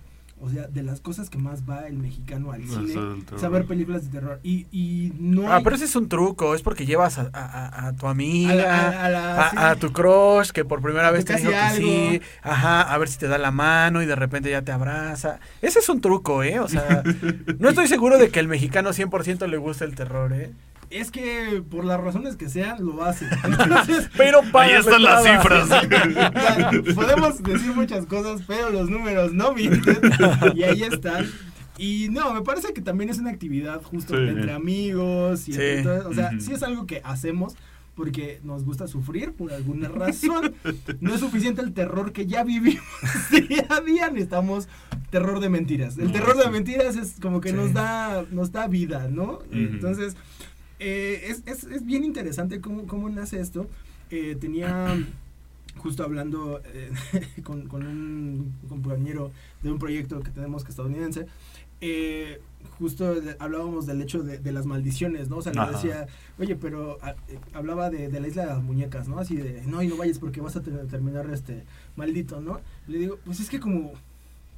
[0.45, 2.87] O sea, de las cosas que más va el mexicano al cine.
[2.95, 3.41] del terror.
[3.41, 4.41] Saber películas de terror.
[4.43, 7.69] Y, y no Ah, hay- pero ese es un truco, es porque llevas a, a-
[7.69, 9.57] a- a tu amiga, A a, la- a la- sí.
[9.61, 13.09] a tu crush, que por primera A vez te dijo que sí, ajá, a ver
[13.09, 15.39] si te da la mano y de repente ya te abraza.
[15.61, 16.59] Ese es un truco, ¿eh?
[16.59, 17.03] O sea,
[17.61, 20.51] no estoy seguro de que el mexicano 100% le guste el terror, ¿eh?
[20.93, 23.27] Es que por las razones que sean, lo hace.
[23.45, 25.69] Entonces, Pero Ahí para están las cifras.
[25.91, 29.99] Ya, podemos decir muchas cosas, pero los números no mienten.
[30.55, 31.27] Y ahí están.
[31.79, 34.23] Y no, me parece que también es una actividad justo Sí.
[34.29, 35.49] entre amigos.
[35.49, 35.61] Y Sí.
[35.63, 36.41] entre o sea, Ujú.
[36.41, 37.57] sí es algo que hacemos
[37.95, 40.55] porque nos gusta sufrir por alguna razón.
[41.01, 42.83] No es suficiente el terror que ya vivimos
[43.49, 44.09] día a día.
[44.11, 44.69] Necesitamos
[45.11, 45.97] terror de mentiras.
[45.99, 47.55] El No, terror de mentiras es como que Sí.
[47.55, 49.25] nos da nos da vida, ¿no?
[49.35, 49.47] Ujú.
[49.53, 50.17] Entonces,
[50.83, 53.67] eh, es, es, es bien interesante cómo, cómo nace esto.
[54.11, 54.99] Eh, tenía
[55.79, 56.91] justo hablando eh,
[57.45, 59.31] con, con un compañero
[59.63, 61.27] de un proyecto que tenemos que es estadounidense,
[61.81, 62.41] eh,
[62.79, 65.39] justo hablábamos del hecho de, de las maldiciones, ¿no?
[65.39, 66.07] O sea, le decía,
[66.39, 67.15] oye, pero a-
[67.55, 69.19] hablaba de, de la isla de las muñecas, ¿no?
[69.19, 71.65] Así de, no, y no vayas porque vas a ter- terminar este
[71.97, 72.61] maldito, ¿no?
[72.87, 73.93] Le digo, pues es que como,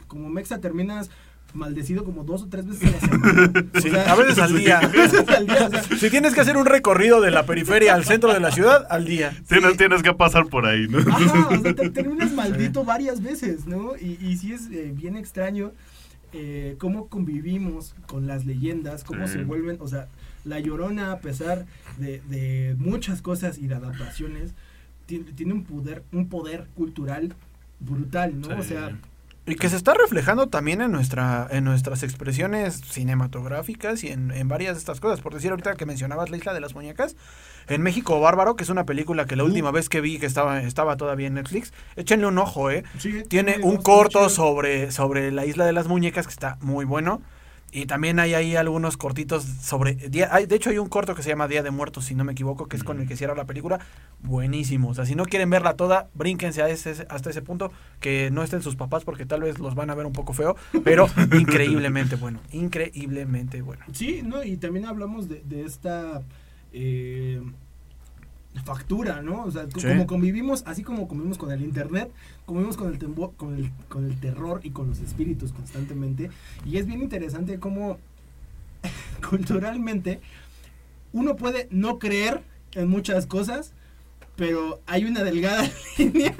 [0.08, 1.10] como Mexa terminas
[1.54, 3.52] maldecido como dos o tres veces a la semana.
[3.74, 4.80] O Sí, sea, a veces al día.
[4.80, 8.04] veces al día, o sea, Si tienes que hacer un recorrido de la periferia al
[8.04, 9.32] centro de la ciudad, al día.
[9.48, 10.98] Tienes, tienes que pasar por ahí, ¿no?
[10.98, 13.96] Ajá, o sea, te- terminas maldito varias veces, ¿no?
[13.96, 15.72] Y, y sí es eh, bien extraño
[16.32, 19.34] eh, cómo convivimos con las leyendas, cómo Sí.
[19.34, 20.08] se vuelven, o sea,
[20.44, 21.66] La Llorona, a pesar
[21.98, 24.52] de, de muchas cosas y de adaptaciones,
[25.06, 27.34] tiene, tiene un poder, un poder cultural
[27.78, 28.48] brutal, ¿no?
[28.58, 28.70] O Sí.
[28.70, 28.98] sea,
[29.46, 34.48] Y que se está reflejando también en nuestra en nuestras expresiones cinematográficas y en, en
[34.48, 35.20] varias de estas cosas.
[35.20, 37.14] Por decir ahorita que mencionabas La Isla de las Muñecas,
[37.68, 40.62] en México Bárbaro, que es una película que la última vez que vi que estaba,
[40.62, 42.84] estaba todavía en Netflix, échenle un ojo, ¿eh?
[42.98, 46.84] sí, Tiene sí, un corto sobre, sobre la Isla de las Muñecas que está muy
[46.84, 47.20] bueno.
[47.76, 49.94] Y también hay ahí algunos cortitos sobre...
[49.94, 52.22] día- hay, de hecho hay un corto que se llama Día de Muertos, si no
[52.22, 53.80] me equivoco, que es con el que cierra la película.
[54.22, 54.90] Buenísimo.
[54.90, 57.72] O sea, si no quieren verla toda, brínquense a ese, hasta ese punto.
[57.98, 60.54] Que no estén sus papás porque tal vez los van a ver un poco feo.
[60.84, 62.38] Pero increíblemente bueno.
[62.52, 63.84] Increíblemente bueno.
[63.92, 64.44] Sí, ¿no?
[64.44, 66.22] Y también hablamos de, de esta
[66.72, 67.42] eh,
[68.64, 69.42] factura, ¿no?
[69.44, 69.86] O sea, Sí.
[69.88, 72.10] como convivimos, así como convivimos con el internet,
[72.46, 76.30] convivimos con el, tembo- con, el, con el terror y con los espíritus constantemente.
[76.64, 77.98] Y es bien interesante cómo
[79.28, 80.20] culturalmente
[81.12, 82.42] uno puede no creer
[82.72, 83.72] en muchas cosas,
[84.36, 86.34] pero hay una delgada línea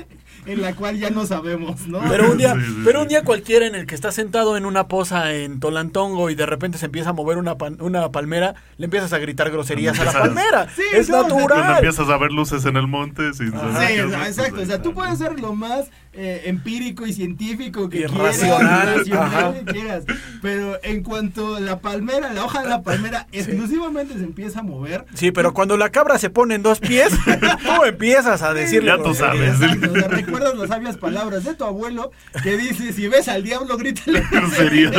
[0.47, 2.01] en la cual ya no sabemos, ¿no?
[2.09, 4.66] Pero un día, Sí, sí, pero un día cualquiera en el que está sentado en
[4.66, 8.55] una poza en Tolantongo y de repente se empieza a mover una, pan- una palmera,
[8.76, 10.68] le empiezas a gritar groserías a la palmera.
[10.74, 11.74] Sí, es no, sea, Cuando natural.
[11.76, 13.95] empiezas a ver luces en el monte sin saber Sí,
[14.28, 14.61] exacto.
[14.62, 15.87] O sea, tú puedes ser lo más
[16.17, 19.05] eh, empírico y científico que quieras, racional,
[19.65, 20.05] que quieras.
[20.43, 25.05] Pero en cuanto la palmera, la hoja de la palmera exclusivamente se empieza a mover.
[25.15, 27.09] Sí, pero cuando la cabra se pone en dos pies,
[27.65, 28.93] tú empiezas a decirle.
[28.97, 29.61] Ya tú sabes.
[29.61, 32.11] Exacto, o sea, recuerdas las sabias palabras de tu abuelo
[32.43, 34.23] que dice: si ves al diablo, grítale.
[34.31, 34.95] Groserías.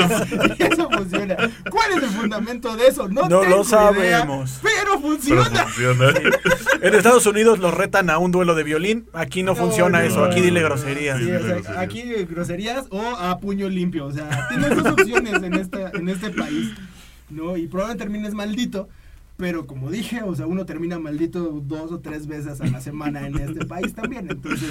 [0.59, 1.35] Y eso funciona.
[1.69, 3.07] ¿Cuál es el fundamento de eso?
[3.07, 4.59] No, No tengo lo idea, sabemos.
[4.61, 5.65] pero Pero funciona.
[6.81, 9.07] En Estados Unidos los retan a un duelo de violín.
[9.13, 10.23] Aquí no, No, funciona no, eso.
[10.23, 10.67] Aquí dile no,
[11.05, 11.17] groserías.
[11.19, 11.77] Sí, Sí, o sea, groserías.
[11.77, 14.05] aquí eh, groserías o a puño limpio.
[14.05, 16.71] O sea, tienes dos opciones en, esta, en este país.
[17.29, 17.57] ¿no?
[17.57, 18.87] Y probablemente termines maldito.
[19.37, 23.27] Pero como dije, o sea, uno termina maldito dos o tres veces a la semana
[23.27, 24.29] en este país también.
[24.31, 24.69] Entonces,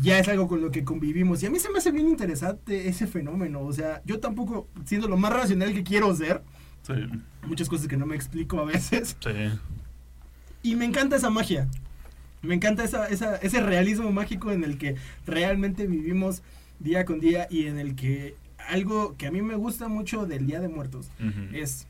[0.00, 1.42] ya es algo con lo que convivimos.
[1.42, 3.60] Y a mí se me hace bien interesante ese fenómeno.
[3.60, 6.42] O sea, yo tampoco, siendo lo más racional que quiero ser,
[6.86, 6.92] Sí,
[7.46, 9.16] muchas cosas que no me explico a veces.
[9.20, 9.30] sí.
[10.62, 11.68] Y me encanta esa magia.
[12.44, 16.42] Me encanta esa, esa- ese realismo mágico en el que realmente vivimos
[16.78, 18.34] día con día y en el que
[18.68, 21.10] algo que a mí me gusta mucho del Día de Muertos
[21.54, 21.86] es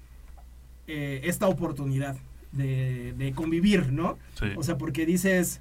[0.87, 2.17] eh, esta oportunidad
[2.53, 4.19] de, de convivir, ¿no?
[4.39, 4.47] Sí.
[4.57, 5.61] O sea, porque dices,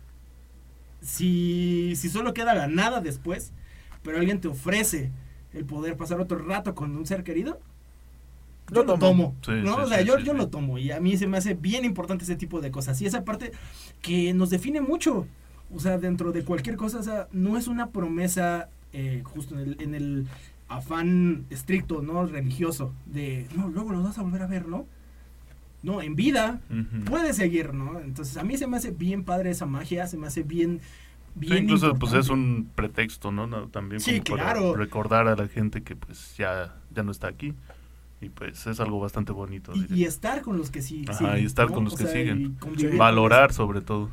[1.02, 3.52] si, si solo queda la nada después,
[4.04, 5.12] pero alguien te ofrece
[5.54, 7.60] el poder pasar otro rato con un ser querido,
[8.74, 9.36] yo Lo lo tomo.
[9.46, 9.76] Sí, ¿no?
[9.76, 10.38] sí, o sea, sí, yo, sí, yo sí.
[10.38, 13.02] lo tomo y a mí se me hace bien importante ese tipo de cosas.
[13.02, 13.52] Y esa parte
[14.02, 15.28] que nos define mucho.
[15.76, 19.62] O sea, dentro de cualquier cosa, o sea, no es una promesa eh, justo en
[19.62, 20.28] el, en el
[20.68, 22.26] afán estricto, ¿no?
[22.26, 24.86] Religioso, de, no, luego lo vas a volver a ver, ¿no?
[25.82, 26.62] No, en vida
[27.06, 28.00] puede seguir, ¿no?
[28.00, 30.80] Entonces a mí se me hace bien padre esa magia, se me hace bien...
[31.34, 33.48] Sí, bien incluso pues es un pretexto, ¿no?
[33.48, 34.76] No, También Sí, como para claro.
[34.76, 37.54] recordar a la gente que pues ya, ya no está aquí.
[38.24, 39.74] Y pues es algo bastante bonito.
[39.90, 41.76] Y, estar con los que sí, Ajá, siguen, y estar ¿no?
[41.76, 42.58] con los O que sea, siguen.
[42.98, 44.10] Valorar los- sobre todo.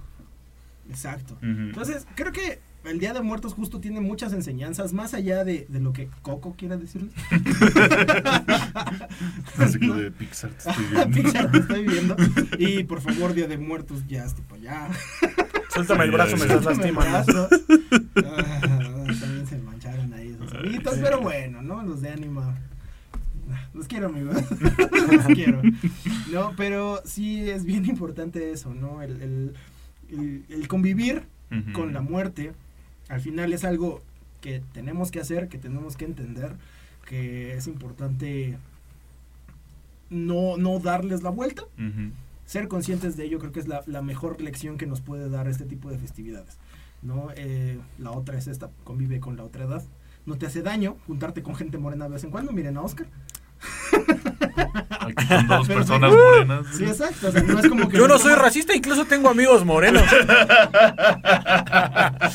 [0.88, 1.36] Exacto.
[1.42, 5.80] Entonces, creo que el Día de Muertos justo tiene muchas enseñanzas, más allá de, de
[5.80, 7.12] lo que Coco quiera decirles.
[9.58, 11.11] Así que de Pixar te estoy viendo.
[11.22, 12.16] Pixar, te estoy viendo.
[12.58, 14.94] Y por favor, Día de Muertos, ya estoy para allá.
[15.72, 17.48] Suéltame el brazo, me estás lastimando.
[18.24, 18.61] Ah,
[19.20, 21.82] también se mancharon ahí esos amiguitos, pero bueno, ¿no?
[21.82, 22.56] Los de Anima.
[23.74, 24.36] Los quiero, amigos.
[25.12, 25.62] Los quiero.
[26.32, 29.03] No, pero sí es bien importante eso, ¿no?
[29.03, 29.55] El, el-
[30.11, 31.22] el- el convivir
[31.72, 32.53] con la muerte,
[33.09, 34.03] al final es algo
[34.40, 36.53] que tenemos que hacer, que tenemos que entender,
[37.09, 38.57] que es importante
[40.11, 41.62] no, no darles la vuelta,
[42.46, 45.48] ser conscientes de ello creo que es la, la mejor lección que nos puede dar
[45.48, 46.57] este tipo de festividades.
[47.03, 47.28] ¿no?
[47.36, 49.82] Eh, la otra es esta, convive con la otra edad.
[50.26, 53.07] No te hace daño juntarte con gente morena de vez en cuando, miren a Oscar.
[55.00, 56.16] Aquí con dos Pero personas sí.
[56.16, 56.66] morenas.
[56.76, 57.28] Sí, exacto.
[57.28, 60.02] o sea, no es como que Yo no soy racista, incluso tengo amigos morenos.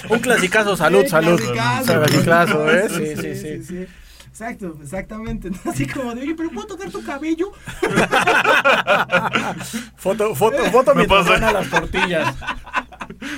[0.10, 1.40] Un clasicazo, salud, Sí, salud.
[1.86, 2.70] clasicazo.
[2.70, 2.88] ¿eh?
[2.90, 3.86] Sí, sí, sí.
[4.30, 5.50] Exacto, exactamente.
[5.66, 7.52] Así como de, oye, pero ¿puedo tocar tu cabello?
[9.96, 12.36] Foto, foto, foto Me mientras van a las tortillas.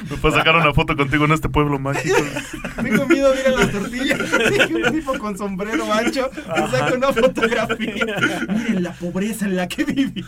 [0.10, 2.16] Me puedo sacar una foto contigo en este pueblo mágico.
[2.82, 4.20] Tengo miedo de ir a las tortillas.
[4.70, 8.06] Un tipo con sombrero ancho me saca una fotografía.
[8.50, 10.26] Miren la pobreza en la que viví.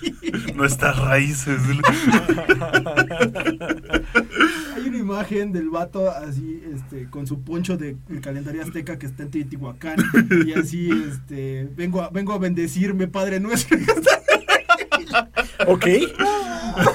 [0.55, 1.59] Nuestras raíces.
[4.75, 9.23] Hay una imagen del vato así, este, con su poncho de calendario azteca que está
[9.23, 9.97] en Teotihuacán.
[10.45, 13.77] Y así, este, vengo a, vengo a bendecirme, Padre Nuestro.
[15.67, 15.85] Ok.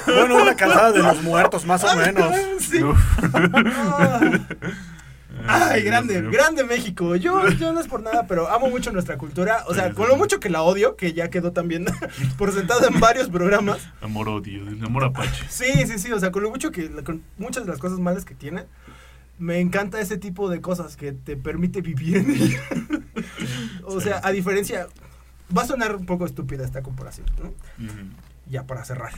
[0.07, 2.33] Bueno, una calzada de los muertos, más o menos.
[2.59, 2.81] Sí.
[2.83, 2.97] Uf.
[5.47, 7.15] Ay, grande, grande México.
[7.15, 9.63] Yo, yo no es por nada, pero amo mucho nuestra cultura.
[9.67, 10.11] O sea, Sí, con sí.
[10.11, 11.85] lo mucho que la odio, que ya quedó también
[12.37, 13.77] por sentado en varios programas.
[14.01, 15.45] Amor odio, amor apache.
[15.49, 16.11] Sí, sí, sí.
[16.13, 18.65] O sea, con lo mucho que, con muchas de las cosas malas que tiene,
[19.37, 22.61] me encanta ese tipo de cosas que te permite vivir en ella.
[23.83, 24.87] o sea, a diferencia,
[25.55, 27.49] va a sonar un poco estúpida esta comparación, ¿no?
[27.85, 27.99] Ujú.
[28.49, 29.11] Ya para cerrar.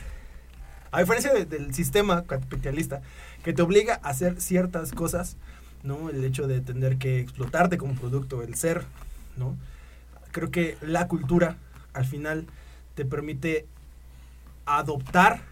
[0.90, 3.02] A diferencia de- del sistema capitalista
[3.44, 5.36] que te obliga a hacer ciertas cosas,
[5.82, 6.08] ¿no?
[6.10, 8.84] El hecho de tener que explotarte como producto, el ser,
[9.36, 9.56] ¿no?
[10.32, 11.56] Creo que la cultura
[11.92, 12.46] al final
[12.94, 13.66] te permite
[14.66, 15.42] adoptar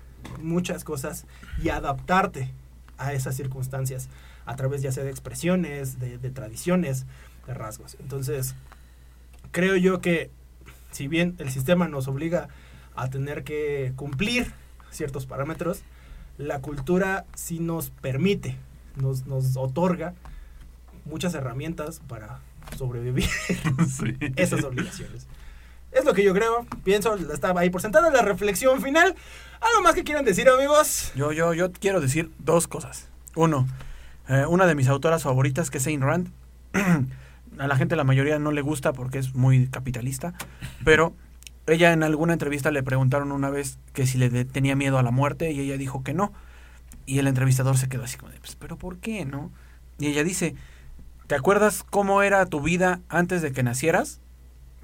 [0.41, 1.25] muchas cosas
[1.63, 2.51] y adaptarte
[2.99, 4.09] a esas circunstancias
[4.47, 7.05] a través ya sea de expresiones, de, de tradiciones,
[7.47, 7.97] de rasgos.
[8.01, 8.55] Entonces,
[9.53, 10.31] creo yo que
[10.91, 12.49] si bien el sistema nos obliga
[12.97, 14.53] a tener que cumplir
[14.91, 15.83] ciertos parámetros,
[16.39, 18.57] la cultura sí nos permite,
[18.97, 20.15] nos, nos otorga
[21.05, 22.41] muchas herramientas para
[22.77, 23.29] sobrevivir
[23.89, 24.17] Sí.
[24.37, 25.27] esas obligaciones.
[25.93, 29.15] Es lo que yo creo, pienso, estaba ahí por sentada la reflexión final.
[29.61, 31.13] ¿Algo más que quieran decir, amigos?
[31.15, 33.09] Yo, yo, yo quiero decir dos cosas.
[33.35, 33.67] Uno,
[34.29, 36.31] eh, una de mis autoras favoritas, que es Ayn Rand.
[37.59, 40.35] a la gente, la mayoría no le gusta porque es muy capitalista,
[40.85, 41.15] pero
[41.67, 45.11] ella en alguna entrevista le preguntaron una vez que si le tenía miedo a la
[45.11, 46.33] muerte y ella dijo que no.
[47.07, 49.53] Y el entrevistador se quedó así como de, pues, pero ¿por qué, no?
[49.99, 50.55] Y ella dice,
[51.27, 54.21] ¿te acuerdas cómo era tu vida antes de que nacieras?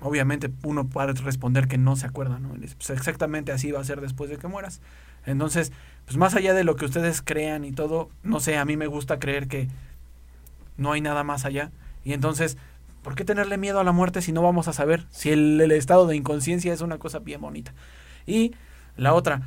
[0.00, 2.50] Obviamente uno puede responder que no se acuerda, ¿no?
[2.50, 4.80] Pues exactamente así va a ser después de que mueras.
[5.24, 5.72] Entonces,
[6.04, 8.88] pues más allá de lo que ustedes crean y todo, no sé, a mí me
[8.88, 9.68] gusta creer que
[10.76, 11.70] no hay nada más allá.
[12.04, 12.56] Y entonces,
[13.02, 15.04] ¿por qué tenerle miedo a la muerte si no vamos a saber?
[15.10, 17.72] Si el, el estado de inconsciencia es una cosa bien bonita.
[18.26, 18.54] Y
[18.96, 19.42] la otra,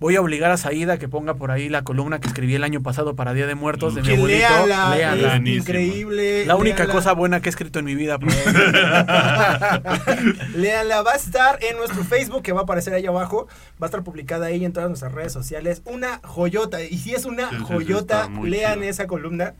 [0.00, 2.82] voy a obligar a Saída que ponga por ahí la columna que escribí el año
[2.82, 4.38] pasado para Día de Muertos de mi Que abuelito.
[4.66, 5.36] léala, Léala.
[5.36, 6.46] es increíble.
[6.46, 6.92] La única léala.
[6.92, 8.18] cosa buena que he escrito en mi vida.
[8.18, 8.34] pues.
[10.56, 13.46] Léala, va a estar en nuestro Facebook que va a aparecer ahí abajo.
[13.82, 15.82] Va a estar publicada ahí en todas nuestras redes sociales.
[15.84, 16.82] Una joyota.
[16.82, 18.90] Y si es una Sí, joyota, lean chido.
[18.90, 19.54] esa columna.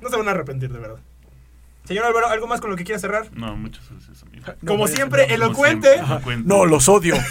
[0.00, 0.98] No se van a arrepentir, de verdad.
[1.84, 3.28] Señor Álvaro, ¿algo más con lo que quiera cerrar?
[3.34, 4.46] No, muchas gracias, amigo.
[4.66, 5.92] Como pues, siempre, Como elocuente.
[5.92, 6.48] siempre, elocuente.
[6.48, 7.14] no, los odio.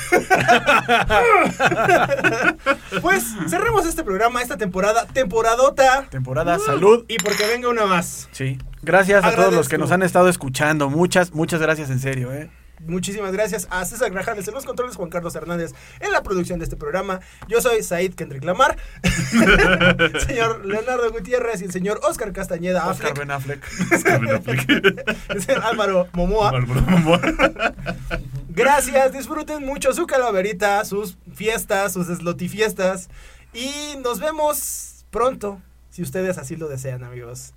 [3.02, 6.06] Pues cerremos este programa, esta temporada, temporadota.
[6.10, 7.06] Temporada, salud.
[7.08, 8.30] Y porque venga una más.
[8.32, 8.60] Sí.
[8.84, 10.90] Gracias a todos los que nos han estado escuchando.
[10.90, 12.50] Muchas, muchas gracias en serio, ¿eh?
[12.88, 16.66] Muchísimas gracias a César Grajales en los controles, Juan Carlos Hernández en la producción de
[16.66, 17.20] este programa.
[17.48, 18.78] Yo soy Said Kendrick Lamar,
[20.28, 24.22] señor Leonardo Gutiérrez y el señor Oscar Castañeda Oscar Affleck, Ben Affleck.
[24.22, 25.04] Me lo apliqué.
[25.30, 26.52] el señor Álvaro Momoa.
[26.52, 27.22] Bárbaro.
[28.50, 33.10] Gracias, disfruten mucho su calaverita, sus fiestas, sus eslotifiestas.
[33.54, 35.60] Y nos vemos pronto,
[35.90, 37.54] si ustedes así lo desean, amigos.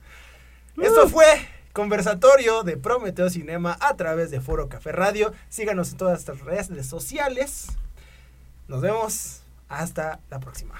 [0.81, 1.27] Esto fue
[1.77, 5.35] conversatorio de Prometeo Cinema a través de Foro Café Radio.
[5.51, 7.67] Síganos en todas nuestras redes sociales.
[8.67, 9.43] Nos vemos.
[9.69, 10.75] Hasta la próxima.